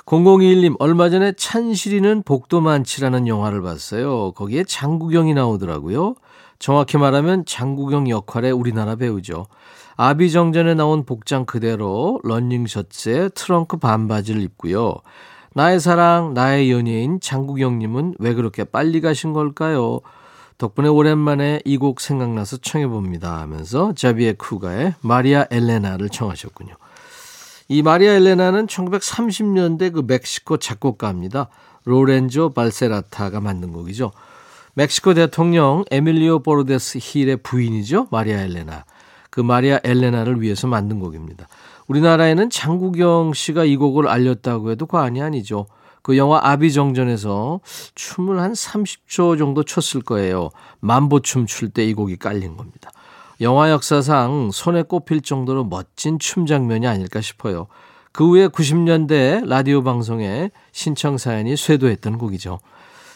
0021님, 0.06 0.76
얼마 0.78 1.08
전에 1.08 1.32
찬실이는 1.32 2.22
복도 2.24 2.60
많지라는 2.60 3.26
영화를 3.26 3.62
봤어요. 3.62 4.32
거기에 4.32 4.64
장국영이 4.64 5.34
나오더라고요. 5.34 6.14
정확히 6.58 6.98
말하면 6.98 7.44
장국영 7.46 8.08
역할의 8.08 8.52
우리나라 8.52 8.96
배우죠. 8.96 9.46
아비정전에 9.96 10.74
나온 10.74 11.04
복장 11.04 11.44
그대로 11.44 12.20
런닝 12.24 12.66
셔츠에 12.66 13.28
트렁크 13.30 13.78
반바지를 13.78 14.42
입고요. 14.42 14.94
나의 15.54 15.78
사랑, 15.80 16.34
나의 16.34 16.70
연예인 16.72 17.20
장국영님은 17.20 18.16
왜 18.18 18.34
그렇게 18.34 18.64
빨리 18.64 19.00
가신 19.00 19.32
걸까요? 19.32 20.00
덕분에 20.58 20.88
오랜만에 20.88 21.60
이 21.64 21.78
곡 21.78 22.00
생각나서 22.00 22.58
청해봅니다 22.58 23.38
하면서 23.40 23.92
자비의 23.94 24.34
쿠가의 24.34 24.94
마리아 25.00 25.46
엘레나를 25.50 26.08
청하셨군요. 26.08 26.74
이 27.68 27.82
마리아 27.82 28.14
엘레나는 28.14 28.66
1930년대 28.66 29.92
그 29.92 30.02
멕시코 30.06 30.56
작곡가입니다. 30.56 31.48
로렌조 31.84 32.50
발세라타가 32.50 33.40
만든 33.40 33.72
곡이죠. 33.72 34.12
멕시코 34.74 35.14
대통령 35.14 35.84
에밀리오 35.90 36.40
보르데스 36.40 36.98
힐의 37.00 37.38
부인이죠. 37.38 38.08
마리아 38.10 38.40
엘레나. 38.40 38.84
그 39.30 39.40
마리아 39.40 39.78
엘레나를 39.84 40.40
위해서 40.40 40.66
만든 40.66 40.98
곡입니다. 41.00 41.46
우리나라에는 41.86 42.50
장국영 42.50 43.32
씨가 43.34 43.64
이 43.64 43.76
곡을 43.76 44.08
알렸다고 44.08 44.70
해도 44.70 44.86
과언이 44.86 45.20
아니죠. 45.22 45.66
그 46.02 46.16
영화 46.18 46.40
아비정전에서 46.42 47.60
춤을 47.94 48.38
한 48.40 48.52
30초 48.52 49.38
정도 49.38 49.62
췄을 49.62 50.02
거예요. 50.02 50.50
만보춤 50.80 51.46
출 51.46 51.70
때 51.70 51.84
이 51.86 51.94
곡이 51.94 52.16
깔린 52.16 52.56
겁니다. 52.56 52.90
영화 53.40 53.70
역사상 53.70 54.50
손에 54.52 54.82
꼽힐 54.82 55.20
정도로 55.22 55.64
멋진 55.64 56.18
춤 56.18 56.46
장면이 56.46 56.86
아닐까 56.86 57.20
싶어요. 57.20 57.66
그 58.12 58.28
후에 58.28 58.46
90년대 58.48 59.46
라디오 59.48 59.82
방송에 59.82 60.50
신청 60.72 61.18
사연이 61.18 61.56
쇄도했던 61.56 62.18
곡이죠. 62.18 62.60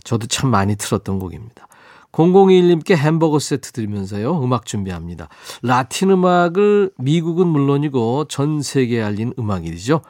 저도 0.02 0.26
참 0.26 0.50
많이 0.50 0.74
틀었던 0.74 1.18
곡입니다. 1.20 1.67
0021님께 2.12 2.96
햄버거 2.96 3.38
세트 3.38 3.72
드리면서요. 3.72 4.42
음악 4.42 4.66
준비합니다. 4.66 5.28
라틴 5.62 6.10
음악을 6.10 6.92
미국은 6.98 7.46
물론이고 7.46 8.26
전 8.28 8.62
세계에 8.62 9.02
알린 9.02 9.34
음악이죠. 9.38 10.00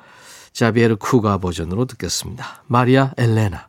자비에르 0.52 0.96
쿠가 0.96 1.38
버전으로 1.38 1.84
듣겠습니다. 1.84 2.64
마리아 2.66 3.12
엘레나. 3.16 3.68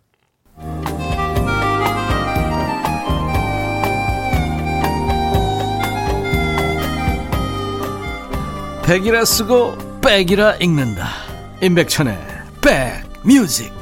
백이라 8.86 9.24
쓰고 9.24 9.78
백이라 10.02 10.56
읽는다. 10.56 11.06
임백천의 11.62 12.18
백뮤직. 12.62 13.79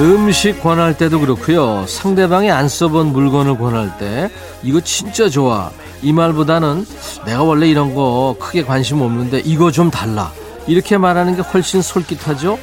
음식 0.00 0.62
권할 0.62 0.96
때도 0.96 1.20
그렇고요. 1.20 1.84
상대방이 1.86 2.50
안 2.50 2.68
써본 2.68 3.08
물건을 3.12 3.58
권할 3.58 3.96
때 3.98 4.30
이거 4.62 4.80
진짜 4.80 5.28
좋아. 5.28 5.70
이 6.02 6.12
말보다는 6.12 6.86
내가 7.26 7.42
원래 7.42 7.68
이런 7.68 7.94
거 7.94 8.34
크게 8.40 8.64
관심 8.64 9.00
없는데 9.02 9.40
이거 9.44 9.70
좀 9.70 9.90
달라. 9.90 10.32
이렇게 10.66 10.96
말하는 10.98 11.36
게 11.36 11.42
훨씬 11.42 11.82
솔깃하죠. 11.82 12.58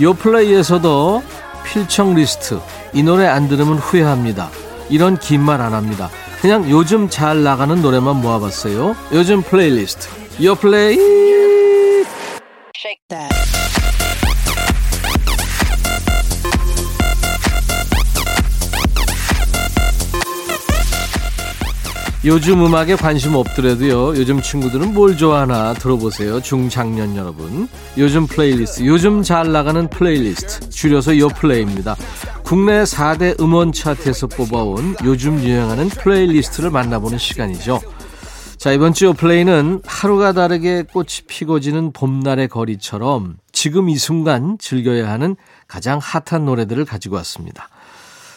요플레이에서도 0.00 1.22
필청 1.64 2.14
리스트. 2.14 2.58
이 2.92 3.02
노래 3.02 3.26
안 3.26 3.48
들으면 3.48 3.76
후회합니다. 3.78 4.50
이런 4.88 5.16
긴 5.18 5.42
말 5.42 5.60
안 5.60 5.74
합니다. 5.74 6.10
그냥 6.40 6.68
요즘 6.68 7.08
잘 7.08 7.42
나가는 7.44 7.80
노래만 7.80 8.16
모아봤어요. 8.20 8.96
요즘 9.12 9.42
플레이리스트. 9.42 10.08
요플레이. 10.42 10.98
요즘 22.24 22.64
음악에 22.64 22.94
관심 22.94 23.34
없더라도요. 23.34 24.16
요즘 24.16 24.40
친구들은 24.40 24.94
뭘 24.94 25.16
좋아하나 25.16 25.74
들어보세요. 25.74 26.40
중장년 26.40 27.16
여러분. 27.16 27.68
요즘 27.98 28.28
플레이리스트, 28.28 28.86
요즘 28.86 29.24
잘 29.24 29.50
나가는 29.50 29.88
플레이리스트, 29.88 30.70
줄여서 30.70 31.18
요플레이입니다. 31.18 31.96
국내 32.44 32.84
4대 32.84 33.40
음원 33.40 33.72
차트에서 33.72 34.28
뽑아온 34.28 34.94
요즘 35.02 35.42
유행하는 35.42 35.88
플레이리스트를 35.88 36.70
만나보는 36.70 37.18
시간이죠. 37.18 37.80
자, 38.56 38.70
이번 38.70 38.92
주 38.94 39.06
요플레이는 39.06 39.82
하루가 39.84 40.32
다르게 40.32 40.84
꽃이 40.84 41.26
피고 41.26 41.58
지는 41.58 41.92
봄날의 41.92 42.46
거리처럼 42.46 43.38
지금 43.50 43.88
이 43.88 43.96
순간 43.96 44.58
즐겨야 44.60 45.10
하는 45.10 45.34
가장 45.66 45.98
핫한 46.00 46.44
노래들을 46.44 46.84
가지고 46.84 47.16
왔습니다. 47.16 47.68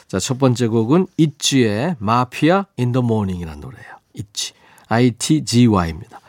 자, 0.08 0.20
첫 0.20 0.38
번째 0.38 0.68
곡은 0.68 1.08
있지의 1.18 1.96
마피아 2.00 2.66
in 2.78 2.92
the 2.92 3.02
morning이라는 3.02 3.60
노래예요. 3.60 3.96
있지. 4.14 4.54
ITZY입니다. 4.88 6.20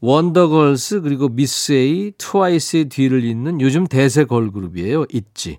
원더걸스 0.00 1.00
그리고 1.00 1.28
미스 1.28 1.72
A, 1.72 2.12
트와이스의 2.18 2.88
뒤를 2.88 3.24
잇는 3.24 3.60
요즘 3.60 3.86
대세 3.86 4.24
걸그룹이에요. 4.24 5.06
있지. 5.12 5.58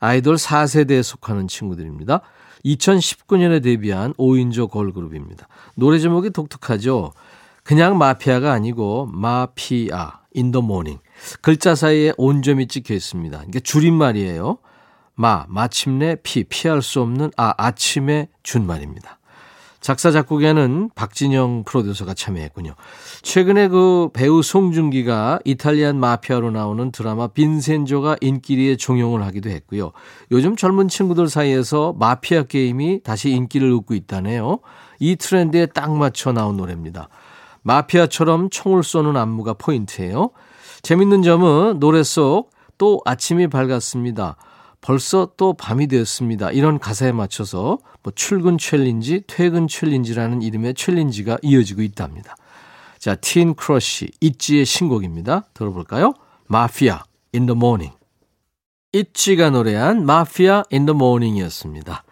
아이돌 0.00 0.36
4세대에 0.36 1.02
속하는 1.02 1.48
친구들입니다. 1.48 2.20
2019년에 2.64 3.62
데뷔한 3.62 4.14
5인조 4.14 4.70
걸그룹입니다. 4.70 5.48
노래 5.76 5.98
제목이 5.98 6.30
독특하죠. 6.30 7.12
그냥 7.62 7.96
마피아가 7.98 8.52
아니고 8.52 9.06
마피아, 9.12 10.20
in 10.34 10.50
the 10.50 10.60
morning. 10.60 10.98
글자 11.40 11.74
사이에 11.74 12.12
온점이 12.18 12.66
찍혀 12.68 12.94
있습니다. 12.94 13.44
이게 13.48 13.60
줄임말이에요. 13.60 14.58
마, 15.14 15.44
마침내 15.48 16.16
피, 16.22 16.44
피할 16.44 16.82
수 16.82 17.00
없는 17.00 17.30
아, 17.36 17.54
아침의 17.56 18.28
준말입니다. 18.42 19.18
작사, 19.80 20.10
작곡에는 20.10 20.90
박진영 20.94 21.64
프로듀서가 21.64 22.14
참여했군요. 22.14 22.74
최근에 23.20 23.68
그 23.68 24.08
배우 24.14 24.42
송중기가 24.42 25.40
이탈리안 25.44 26.00
마피아로 26.00 26.50
나오는 26.50 26.90
드라마 26.90 27.26
빈센조가 27.26 28.16
인기리에 28.22 28.76
종영을 28.76 29.22
하기도 29.24 29.50
했고요. 29.50 29.92
요즘 30.30 30.56
젊은 30.56 30.88
친구들 30.88 31.28
사이에서 31.28 31.94
마피아 31.98 32.44
게임이 32.44 33.02
다시 33.02 33.30
인기를 33.30 33.70
얻고 33.74 33.92
있다네요. 33.92 34.60
이 35.00 35.16
트렌드에 35.16 35.66
딱 35.66 35.94
맞춰 35.94 36.32
나온 36.32 36.56
노래입니다. 36.56 37.08
마피아처럼 37.60 38.48
총을 38.48 38.82
쏘는 38.82 39.18
안무가 39.18 39.52
포인트예요. 39.52 40.30
재밌는 40.82 41.22
점은 41.22 41.78
노래 41.78 42.02
속 42.02 42.54
또 42.78 43.00
아침이 43.04 43.48
밝았습니다. 43.48 44.36
벌써 44.84 45.30
또 45.38 45.54
밤이 45.54 45.86
되었습니다. 45.86 46.50
이런 46.50 46.78
가사에 46.78 47.10
맞춰서 47.10 47.78
뭐 48.02 48.12
출근 48.14 48.58
챌린지, 48.58 49.22
퇴근 49.26 49.66
챌린지라는 49.66 50.42
이름의 50.42 50.74
챌린지가 50.74 51.38
이어지고 51.40 51.80
있답니다. 51.80 52.36
자, 52.98 53.14
teen 53.14 53.54
crush, 53.54 54.10
있지의 54.20 54.66
신곡입니다. 54.66 55.44
들어볼까요? 55.54 56.12
마피아, 56.48 57.02
in 57.34 57.46
the 57.46 57.56
morning. 57.56 57.96
있지가 58.92 59.48
노래한 59.48 60.04
마피아, 60.04 60.64
in 60.70 60.84
the 60.84 60.94
morning이었습니다. 60.94 62.04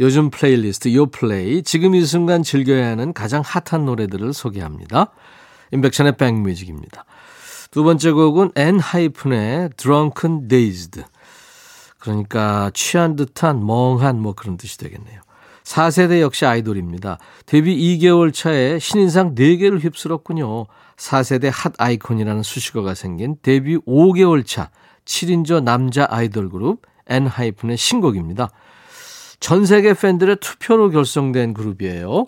요즘 0.00 0.28
플레이리스트 0.28 0.92
요플레이, 0.94 1.62
지금 1.62 1.94
이 1.94 2.04
순간 2.04 2.42
즐겨야 2.42 2.90
하는 2.90 3.14
가장 3.14 3.42
핫한 3.42 3.86
노래들을 3.86 4.34
소개합니다. 4.34 5.12
임백천의 5.72 6.18
백뮤직입니다. 6.18 7.06
두 7.70 7.84
번째 7.84 8.10
곡은 8.10 8.50
엔하이픈의 8.54 9.70
Drunk 9.78 10.46
Dazed. 10.46 11.04
그러니까 12.06 12.70
취한 12.72 13.16
듯한 13.16 13.66
멍한 13.66 14.20
뭐 14.20 14.34
그런 14.34 14.56
뜻이 14.56 14.78
되겠네요. 14.78 15.20
4세대 15.64 16.20
역시 16.20 16.46
아이돌입니다. 16.46 17.18
데뷔 17.44 17.76
2개월 17.98 18.32
차에 18.32 18.78
신인상 18.78 19.34
4개를 19.34 19.82
휩쓸었군요. 19.82 20.66
4세대 20.96 21.50
핫 21.52 21.72
아이콘이라는 21.76 22.44
수식어가 22.44 22.94
생긴 22.94 23.36
데뷔 23.42 23.76
5개월 23.78 24.46
차 24.46 24.70
7인조 25.04 25.64
남자 25.64 26.06
아이돌 26.08 26.50
그룹 26.50 26.82
엔하이픈의 27.08 27.76
신곡입니다. 27.76 28.50
전 29.40 29.66
세계 29.66 29.92
팬들의 29.92 30.36
투표로 30.36 30.90
결성된 30.90 31.54
그룹이에요. 31.54 32.24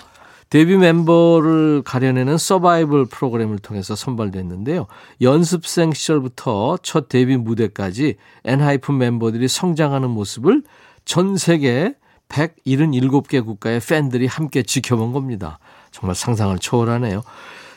데뷔 0.50 0.76
멤버를 0.78 1.82
가려내는 1.82 2.38
서바이벌 2.38 3.06
프로그램을 3.06 3.58
통해서 3.58 3.94
선발됐는데요. 3.94 4.86
연습생 5.20 5.92
시절부터 5.92 6.78
첫 6.82 7.08
데뷔 7.08 7.36
무대까지 7.36 8.16
엔하이픈 8.44 8.96
멤버들이 8.96 9.46
성장하는 9.46 10.08
모습을 10.10 10.62
전 11.04 11.36
세계 11.36 11.94
177개 12.28 13.44
국가의 13.44 13.80
팬들이 13.80 14.26
함께 14.26 14.62
지켜본 14.62 15.12
겁니다. 15.12 15.58
정말 15.90 16.14
상상을 16.14 16.58
초월하네요. 16.58 17.22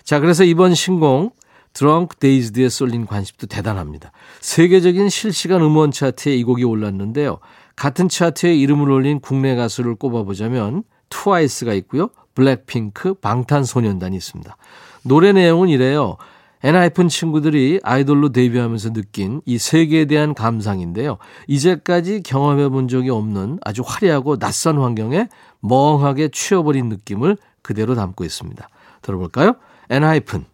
자, 0.04 0.20
그래서 0.20 0.44
이번 0.44 0.74
신곡 0.74 1.36
Drunk 1.74 2.18
Dazed에 2.18 2.70
쏠린 2.70 3.06
관심도 3.06 3.48
대단합니다. 3.48 4.12
세계적인 4.42 5.10
실시간 5.10 5.62
음원 5.62 5.92
차트에 5.92 6.36
이 6.36 6.44
곡이 6.44 6.64
올랐는데요. 6.64 7.40
같은 7.76 8.10
차트에 8.10 8.56
이름을 8.56 8.90
올린 8.92 9.20
국내 9.20 9.56
가수를 9.56 9.96
꼽아보자면 9.96 10.84
트와이스가 11.10 11.74
있고요. 11.76 12.10
블랙핑크, 12.34 13.16
방탄소년단이 13.16 14.16
있습니다. 14.16 14.56
노래 15.04 15.32
내용은 15.32 15.70
이래요. 15.70 16.18
엔하이픈 16.64 17.08
친구들이 17.08 17.80
아이돌로 17.84 18.30
데뷔하면서 18.30 18.94
느낀 18.94 19.42
이 19.46 19.58
세계에 19.58 20.06
대한 20.06 20.34
감상인데요. 20.34 21.18
이제까지 21.48 22.22
경험해 22.22 22.70
본 22.70 22.88
적이 22.88 23.10
없는 23.10 23.60
아주 23.64 23.82
화려하고 23.86 24.38
낯선 24.38 24.78
환경에 24.78 25.28
멍하게 25.62 26.30
취해버린 26.30 26.90
느낌을 26.90 27.38
그대로 27.64 27.96
담고 27.96 28.24
있습니다. 28.24 28.68
들어볼까요? 29.02 29.56
엔하이픈, 29.90 30.46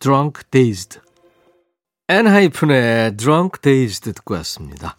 Drunk 0.00 0.42
Dazed. 0.50 1.00
엔하이픈의 2.08 3.16
Drunk 3.16 3.62
Dazed 3.62 4.12
듣고 4.12 4.34
왔습니다. 4.34 4.96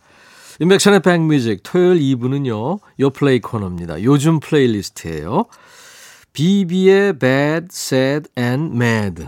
임백천의 0.59 1.01
백뮤직 1.01 1.61
토요일 1.63 1.99
2부는요. 1.99 2.79
요플레이 2.99 3.41
코너입니다. 3.41 4.01
요즘 4.03 4.39
플레이리스트예요. 4.39 5.45
비비의 6.35 7.17
Bad, 7.17 7.67
Sad 7.71 8.29
and 8.37 8.75
Mad 8.75 9.25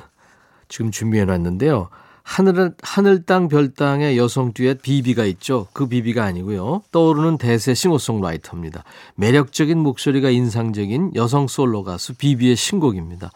지금 0.67 0.91
준비해 0.91 1.23
놨는데요. 1.23 1.87
하늘, 2.21 2.73
하늘 2.83 3.23
땅, 3.23 3.47
별 3.47 3.73
땅의 3.73 4.17
여성 4.17 4.51
듀엣 4.51 4.81
비비가 4.81 5.23
있죠. 5.25 5.67
그 5.71 5.87
비비가 5.87 6.25
아니고요. 6.25 6.81
떠오르는 6.91 7.37
대세 7.37 7.73
싱어송라이터입니다. 7.73 8.83
매력적인 9.15 9.77
목소리가 9.77 10.29
인상적인 10.29 11.13
여성 11.15 11.47
솔로 11.47 11.85
가수 11.85 12.15
비비의 12.15 12.57
신곡입니다. 12.57 13.31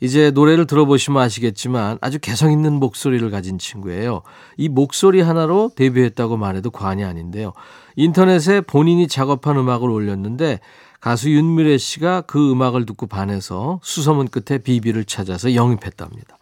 이제 0.00 0.32
노래를 0.32 0.66
들어보시면 0.66 1.22
아시겠지만 1.22 1.98
아주 2.00 2.18
개성 2.18 2.50
있는 2.50 2.72
목소리를 2.72 3.30
가진 3.30 3.58
친구예요. 3.58 4.22
이 4.56 4.68
목소리 4.68 5.20
하나로 5.20 5.70
데뷔했다고 5.76 6.36
말해도 6.36 6.72
과언이 6.72 7.04
아닌데요. 7.04 7.52
인터넷에 7.94 8.62
본인이 8.62 9.06
작업한 9.06 9.56
음악을 9.56 9.88
올렸는데 9.88 10.58
가수 11.00 11.30
윤미래 11.30 11.78
씨가 11.78 12.22
그 12.22 12.52
음악을 12.52 12.84
듣고 12.86 13.06
반해서 13.06 13.80
수소문 13.82 14.28
끝에 14.28 14.58
비비를 14.58 15.04
찾아서 15.04 15.54
영입했답니다. 15.54 16.38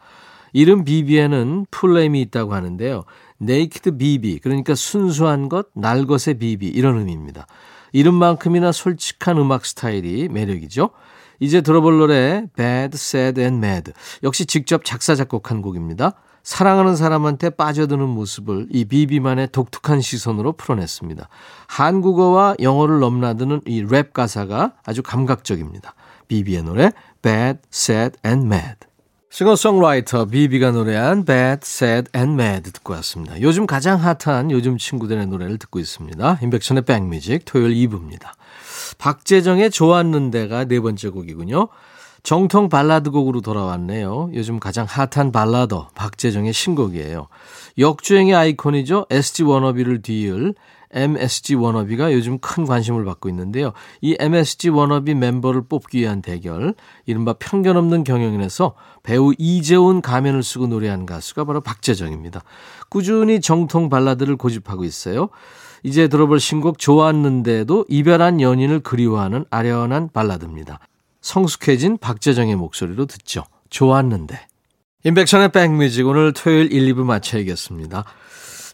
이름 0.52 0.84
비비에는 0.84 1.66
full 1.70 1.93
name이 1.93 2.20
있다고 2.22 2.54
하는데요. 2.54 3.04
naked 3.38 3.96
비비, 3.98 4.40
그러니까 4.40 4.74
순수한 4.74 5.48
것, 5.48 5.68
날 5.74 6.06
것의 6.06 6.38
비비 6.38 6.66
이런 6.66 6.98
의미입니다. 6.98 7.46
이름만큼이나 7.92 8.72
솔직한 8.72 9.38
음악 9.38 9.64
스타일이 9.64 10.28
매력이죠. 10.28 10.90
이제 11.40 11.60
들어볼 11.60 11.98
노래 11.98 12.46
Bad, 12.56 12.96
Sad 12.96 13.40
and 13.40 13.64
Mad 13.64 13.92
역시 14.24 14.44
직접 14.44 14.84
작사 14.84 15.14
작곡한 15.14 15.62
곡입니다. 15.62 16.14
사랑하는 16.42 16.96
사람한테 16.96 17.50
빠져드는 17.50 18.08
모습을 18.08 18.68
이 18.70 18.84
비비만의 18.84 19.48
독특한 19.52 20.00
시선으로 20.00 20.52
풀어냈습니다. 20.52 21.28
한국어와 21.66 22.54
영어를 22.60 23.00
넘나드는 23.00 23.62
이 23.66 23.82
랩 23.82 24.12
가사가 24.12 24.72
아주 24.84 25.02
감각적입니다. 25.02 25.94
비비의 26.28 26.62
노래 26.62 26.90
Bad, 27.22 27.60
Sad 27.72 28.18
and 28.24 28.46
Mad. 28.46 28.76
싱어송라이터 29.30 30.24
비비가 30.24 30.70
노래한 30.70 31.24
Bad, 31.26 31.60
Sad 31.62 32.10
and 32.16 32.42
Mad 32.42 32.72
듣고 32.72 32.94
왔습니다. 32.94 33.40
요즘 33.42 33.66
가장 33.66 33.98
핫한 34.00 34.50
요즘 34.50 34.78
친구들의 34.78 35.26
노래를 35.26 35.58
듣고 35.58 35.78
있습니다. 35.78 36.38
임백천의 36.42 36.84
백뮤직 36.84 37.42
토요일 37.44 37.74
2부입니다. 37.88 38.30
박재정의 38.96 39.70
좋았는데가 39.70 40.64
네 40.64 40.80
번째 40.80 41.10
곡이군요. 41.10 41.68
정통 42.22 42.68
발라드 42.68 43.10
곡으로 43.10 43.40
돌아왔네요. 43.40 44.30
요즘 44.34 44.60
가장 44.60 44.86
핫한 44.88 45.32
발라더 45.32 45.88
박재정의 45.94 46.52
신곡이에요. 46.52 47.28
역주행의 47.78 48.34
아이콘이죠. 48.34 49.06
SG 49.10 49.44
워너비를 49.44 50.02
뒤이을 50.02 50.54
MSG 50.90 51.54
워너비가 51.54 52.12
요즘 52.12 52.38
큰 52.38 52.64
관심을 52.64 53.04
받고 53.04 53.28
있는데요. 53.28 53.72
이 54.00 54.16
MSG 54.18 54.70
워너비 54.70 55.14
멤버를 55.14 55.62
뽑기 55.68 56.00
위한 56.00 56.22
대결, 56.22 56.74
이른바 57.06 57.34
편견 57.34 57.76
없는 57.76 58.04
경연에서 58.04 58.74
배우 59.02 59.32
이제훈 59.38 60.00
가면을 60.00 60.42
쓰고 60.42 60.66
노래한 60.66 61.06
가수가 61.06 61.44
바로 61.44 61.60
박재정입니다. 61.60 62.42
꾸준히 62.88 63.40
정통 63.40 63.90
발라드를 63.90 64.36
고집하고 64.36 64.84
있어요. 64.84 65.28
이제 65.82 66.08
들어볼 66.08 66.40
신곡 66.40 66.78
좋았는데도 66.78 67.84
이별한 67.88 68.40
연인을 68.40 68.80
그리워하는 68.80 69.44
아련한 69.50 70.10
발라드입니다. 70.12 70.80
성숙해진 71.20 71.98
박재정의 71.98 72.56
목소리로 72.56 73.06
듣죠. 73.06 73.44
좋았는데. 73.70 74.46
임백천의 75.04 75.52
백뮤직 75.52 76.06
오늘 76.06 76.32
토요일 76.32 76.72
1, 76.72 76.94
2부 76.94 77.04
마쳐야겠습니다. 77.04 78.04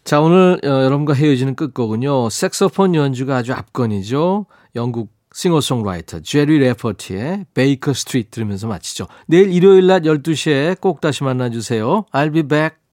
자, 0.05 0.21
오늘 0.21 0.59
어, 0.65 0.69
여러분과 0.69 1.15
헤어지는 1.15 1.55
끝곡은요. 1.55 2.31
색소폰 2.31 2.95
연주가 2.95 3.37
아주 3.37 3.53
압권이죠. 3.53 4.47
영국 4.77 5.13
싱어송라이터 5.35 6.21
제리 6.21 6.59
래퍼티의 6.59 7.47
Baker 7.55 7.93
Street 7.93 8.31
들으면서 8.31 8.69
마치죠. 8.69 9.09
내일 9.27 9.53
일요일 9.53 9.87
낮 9.87 10.03
12시에 10.03 10.81
꼭 10.81 11.01
다시 11.01 11.25
만나주세요. 11.25 12.07
I'll 12.13 12.33
be 12.33 12.43
back. 12.43 12.84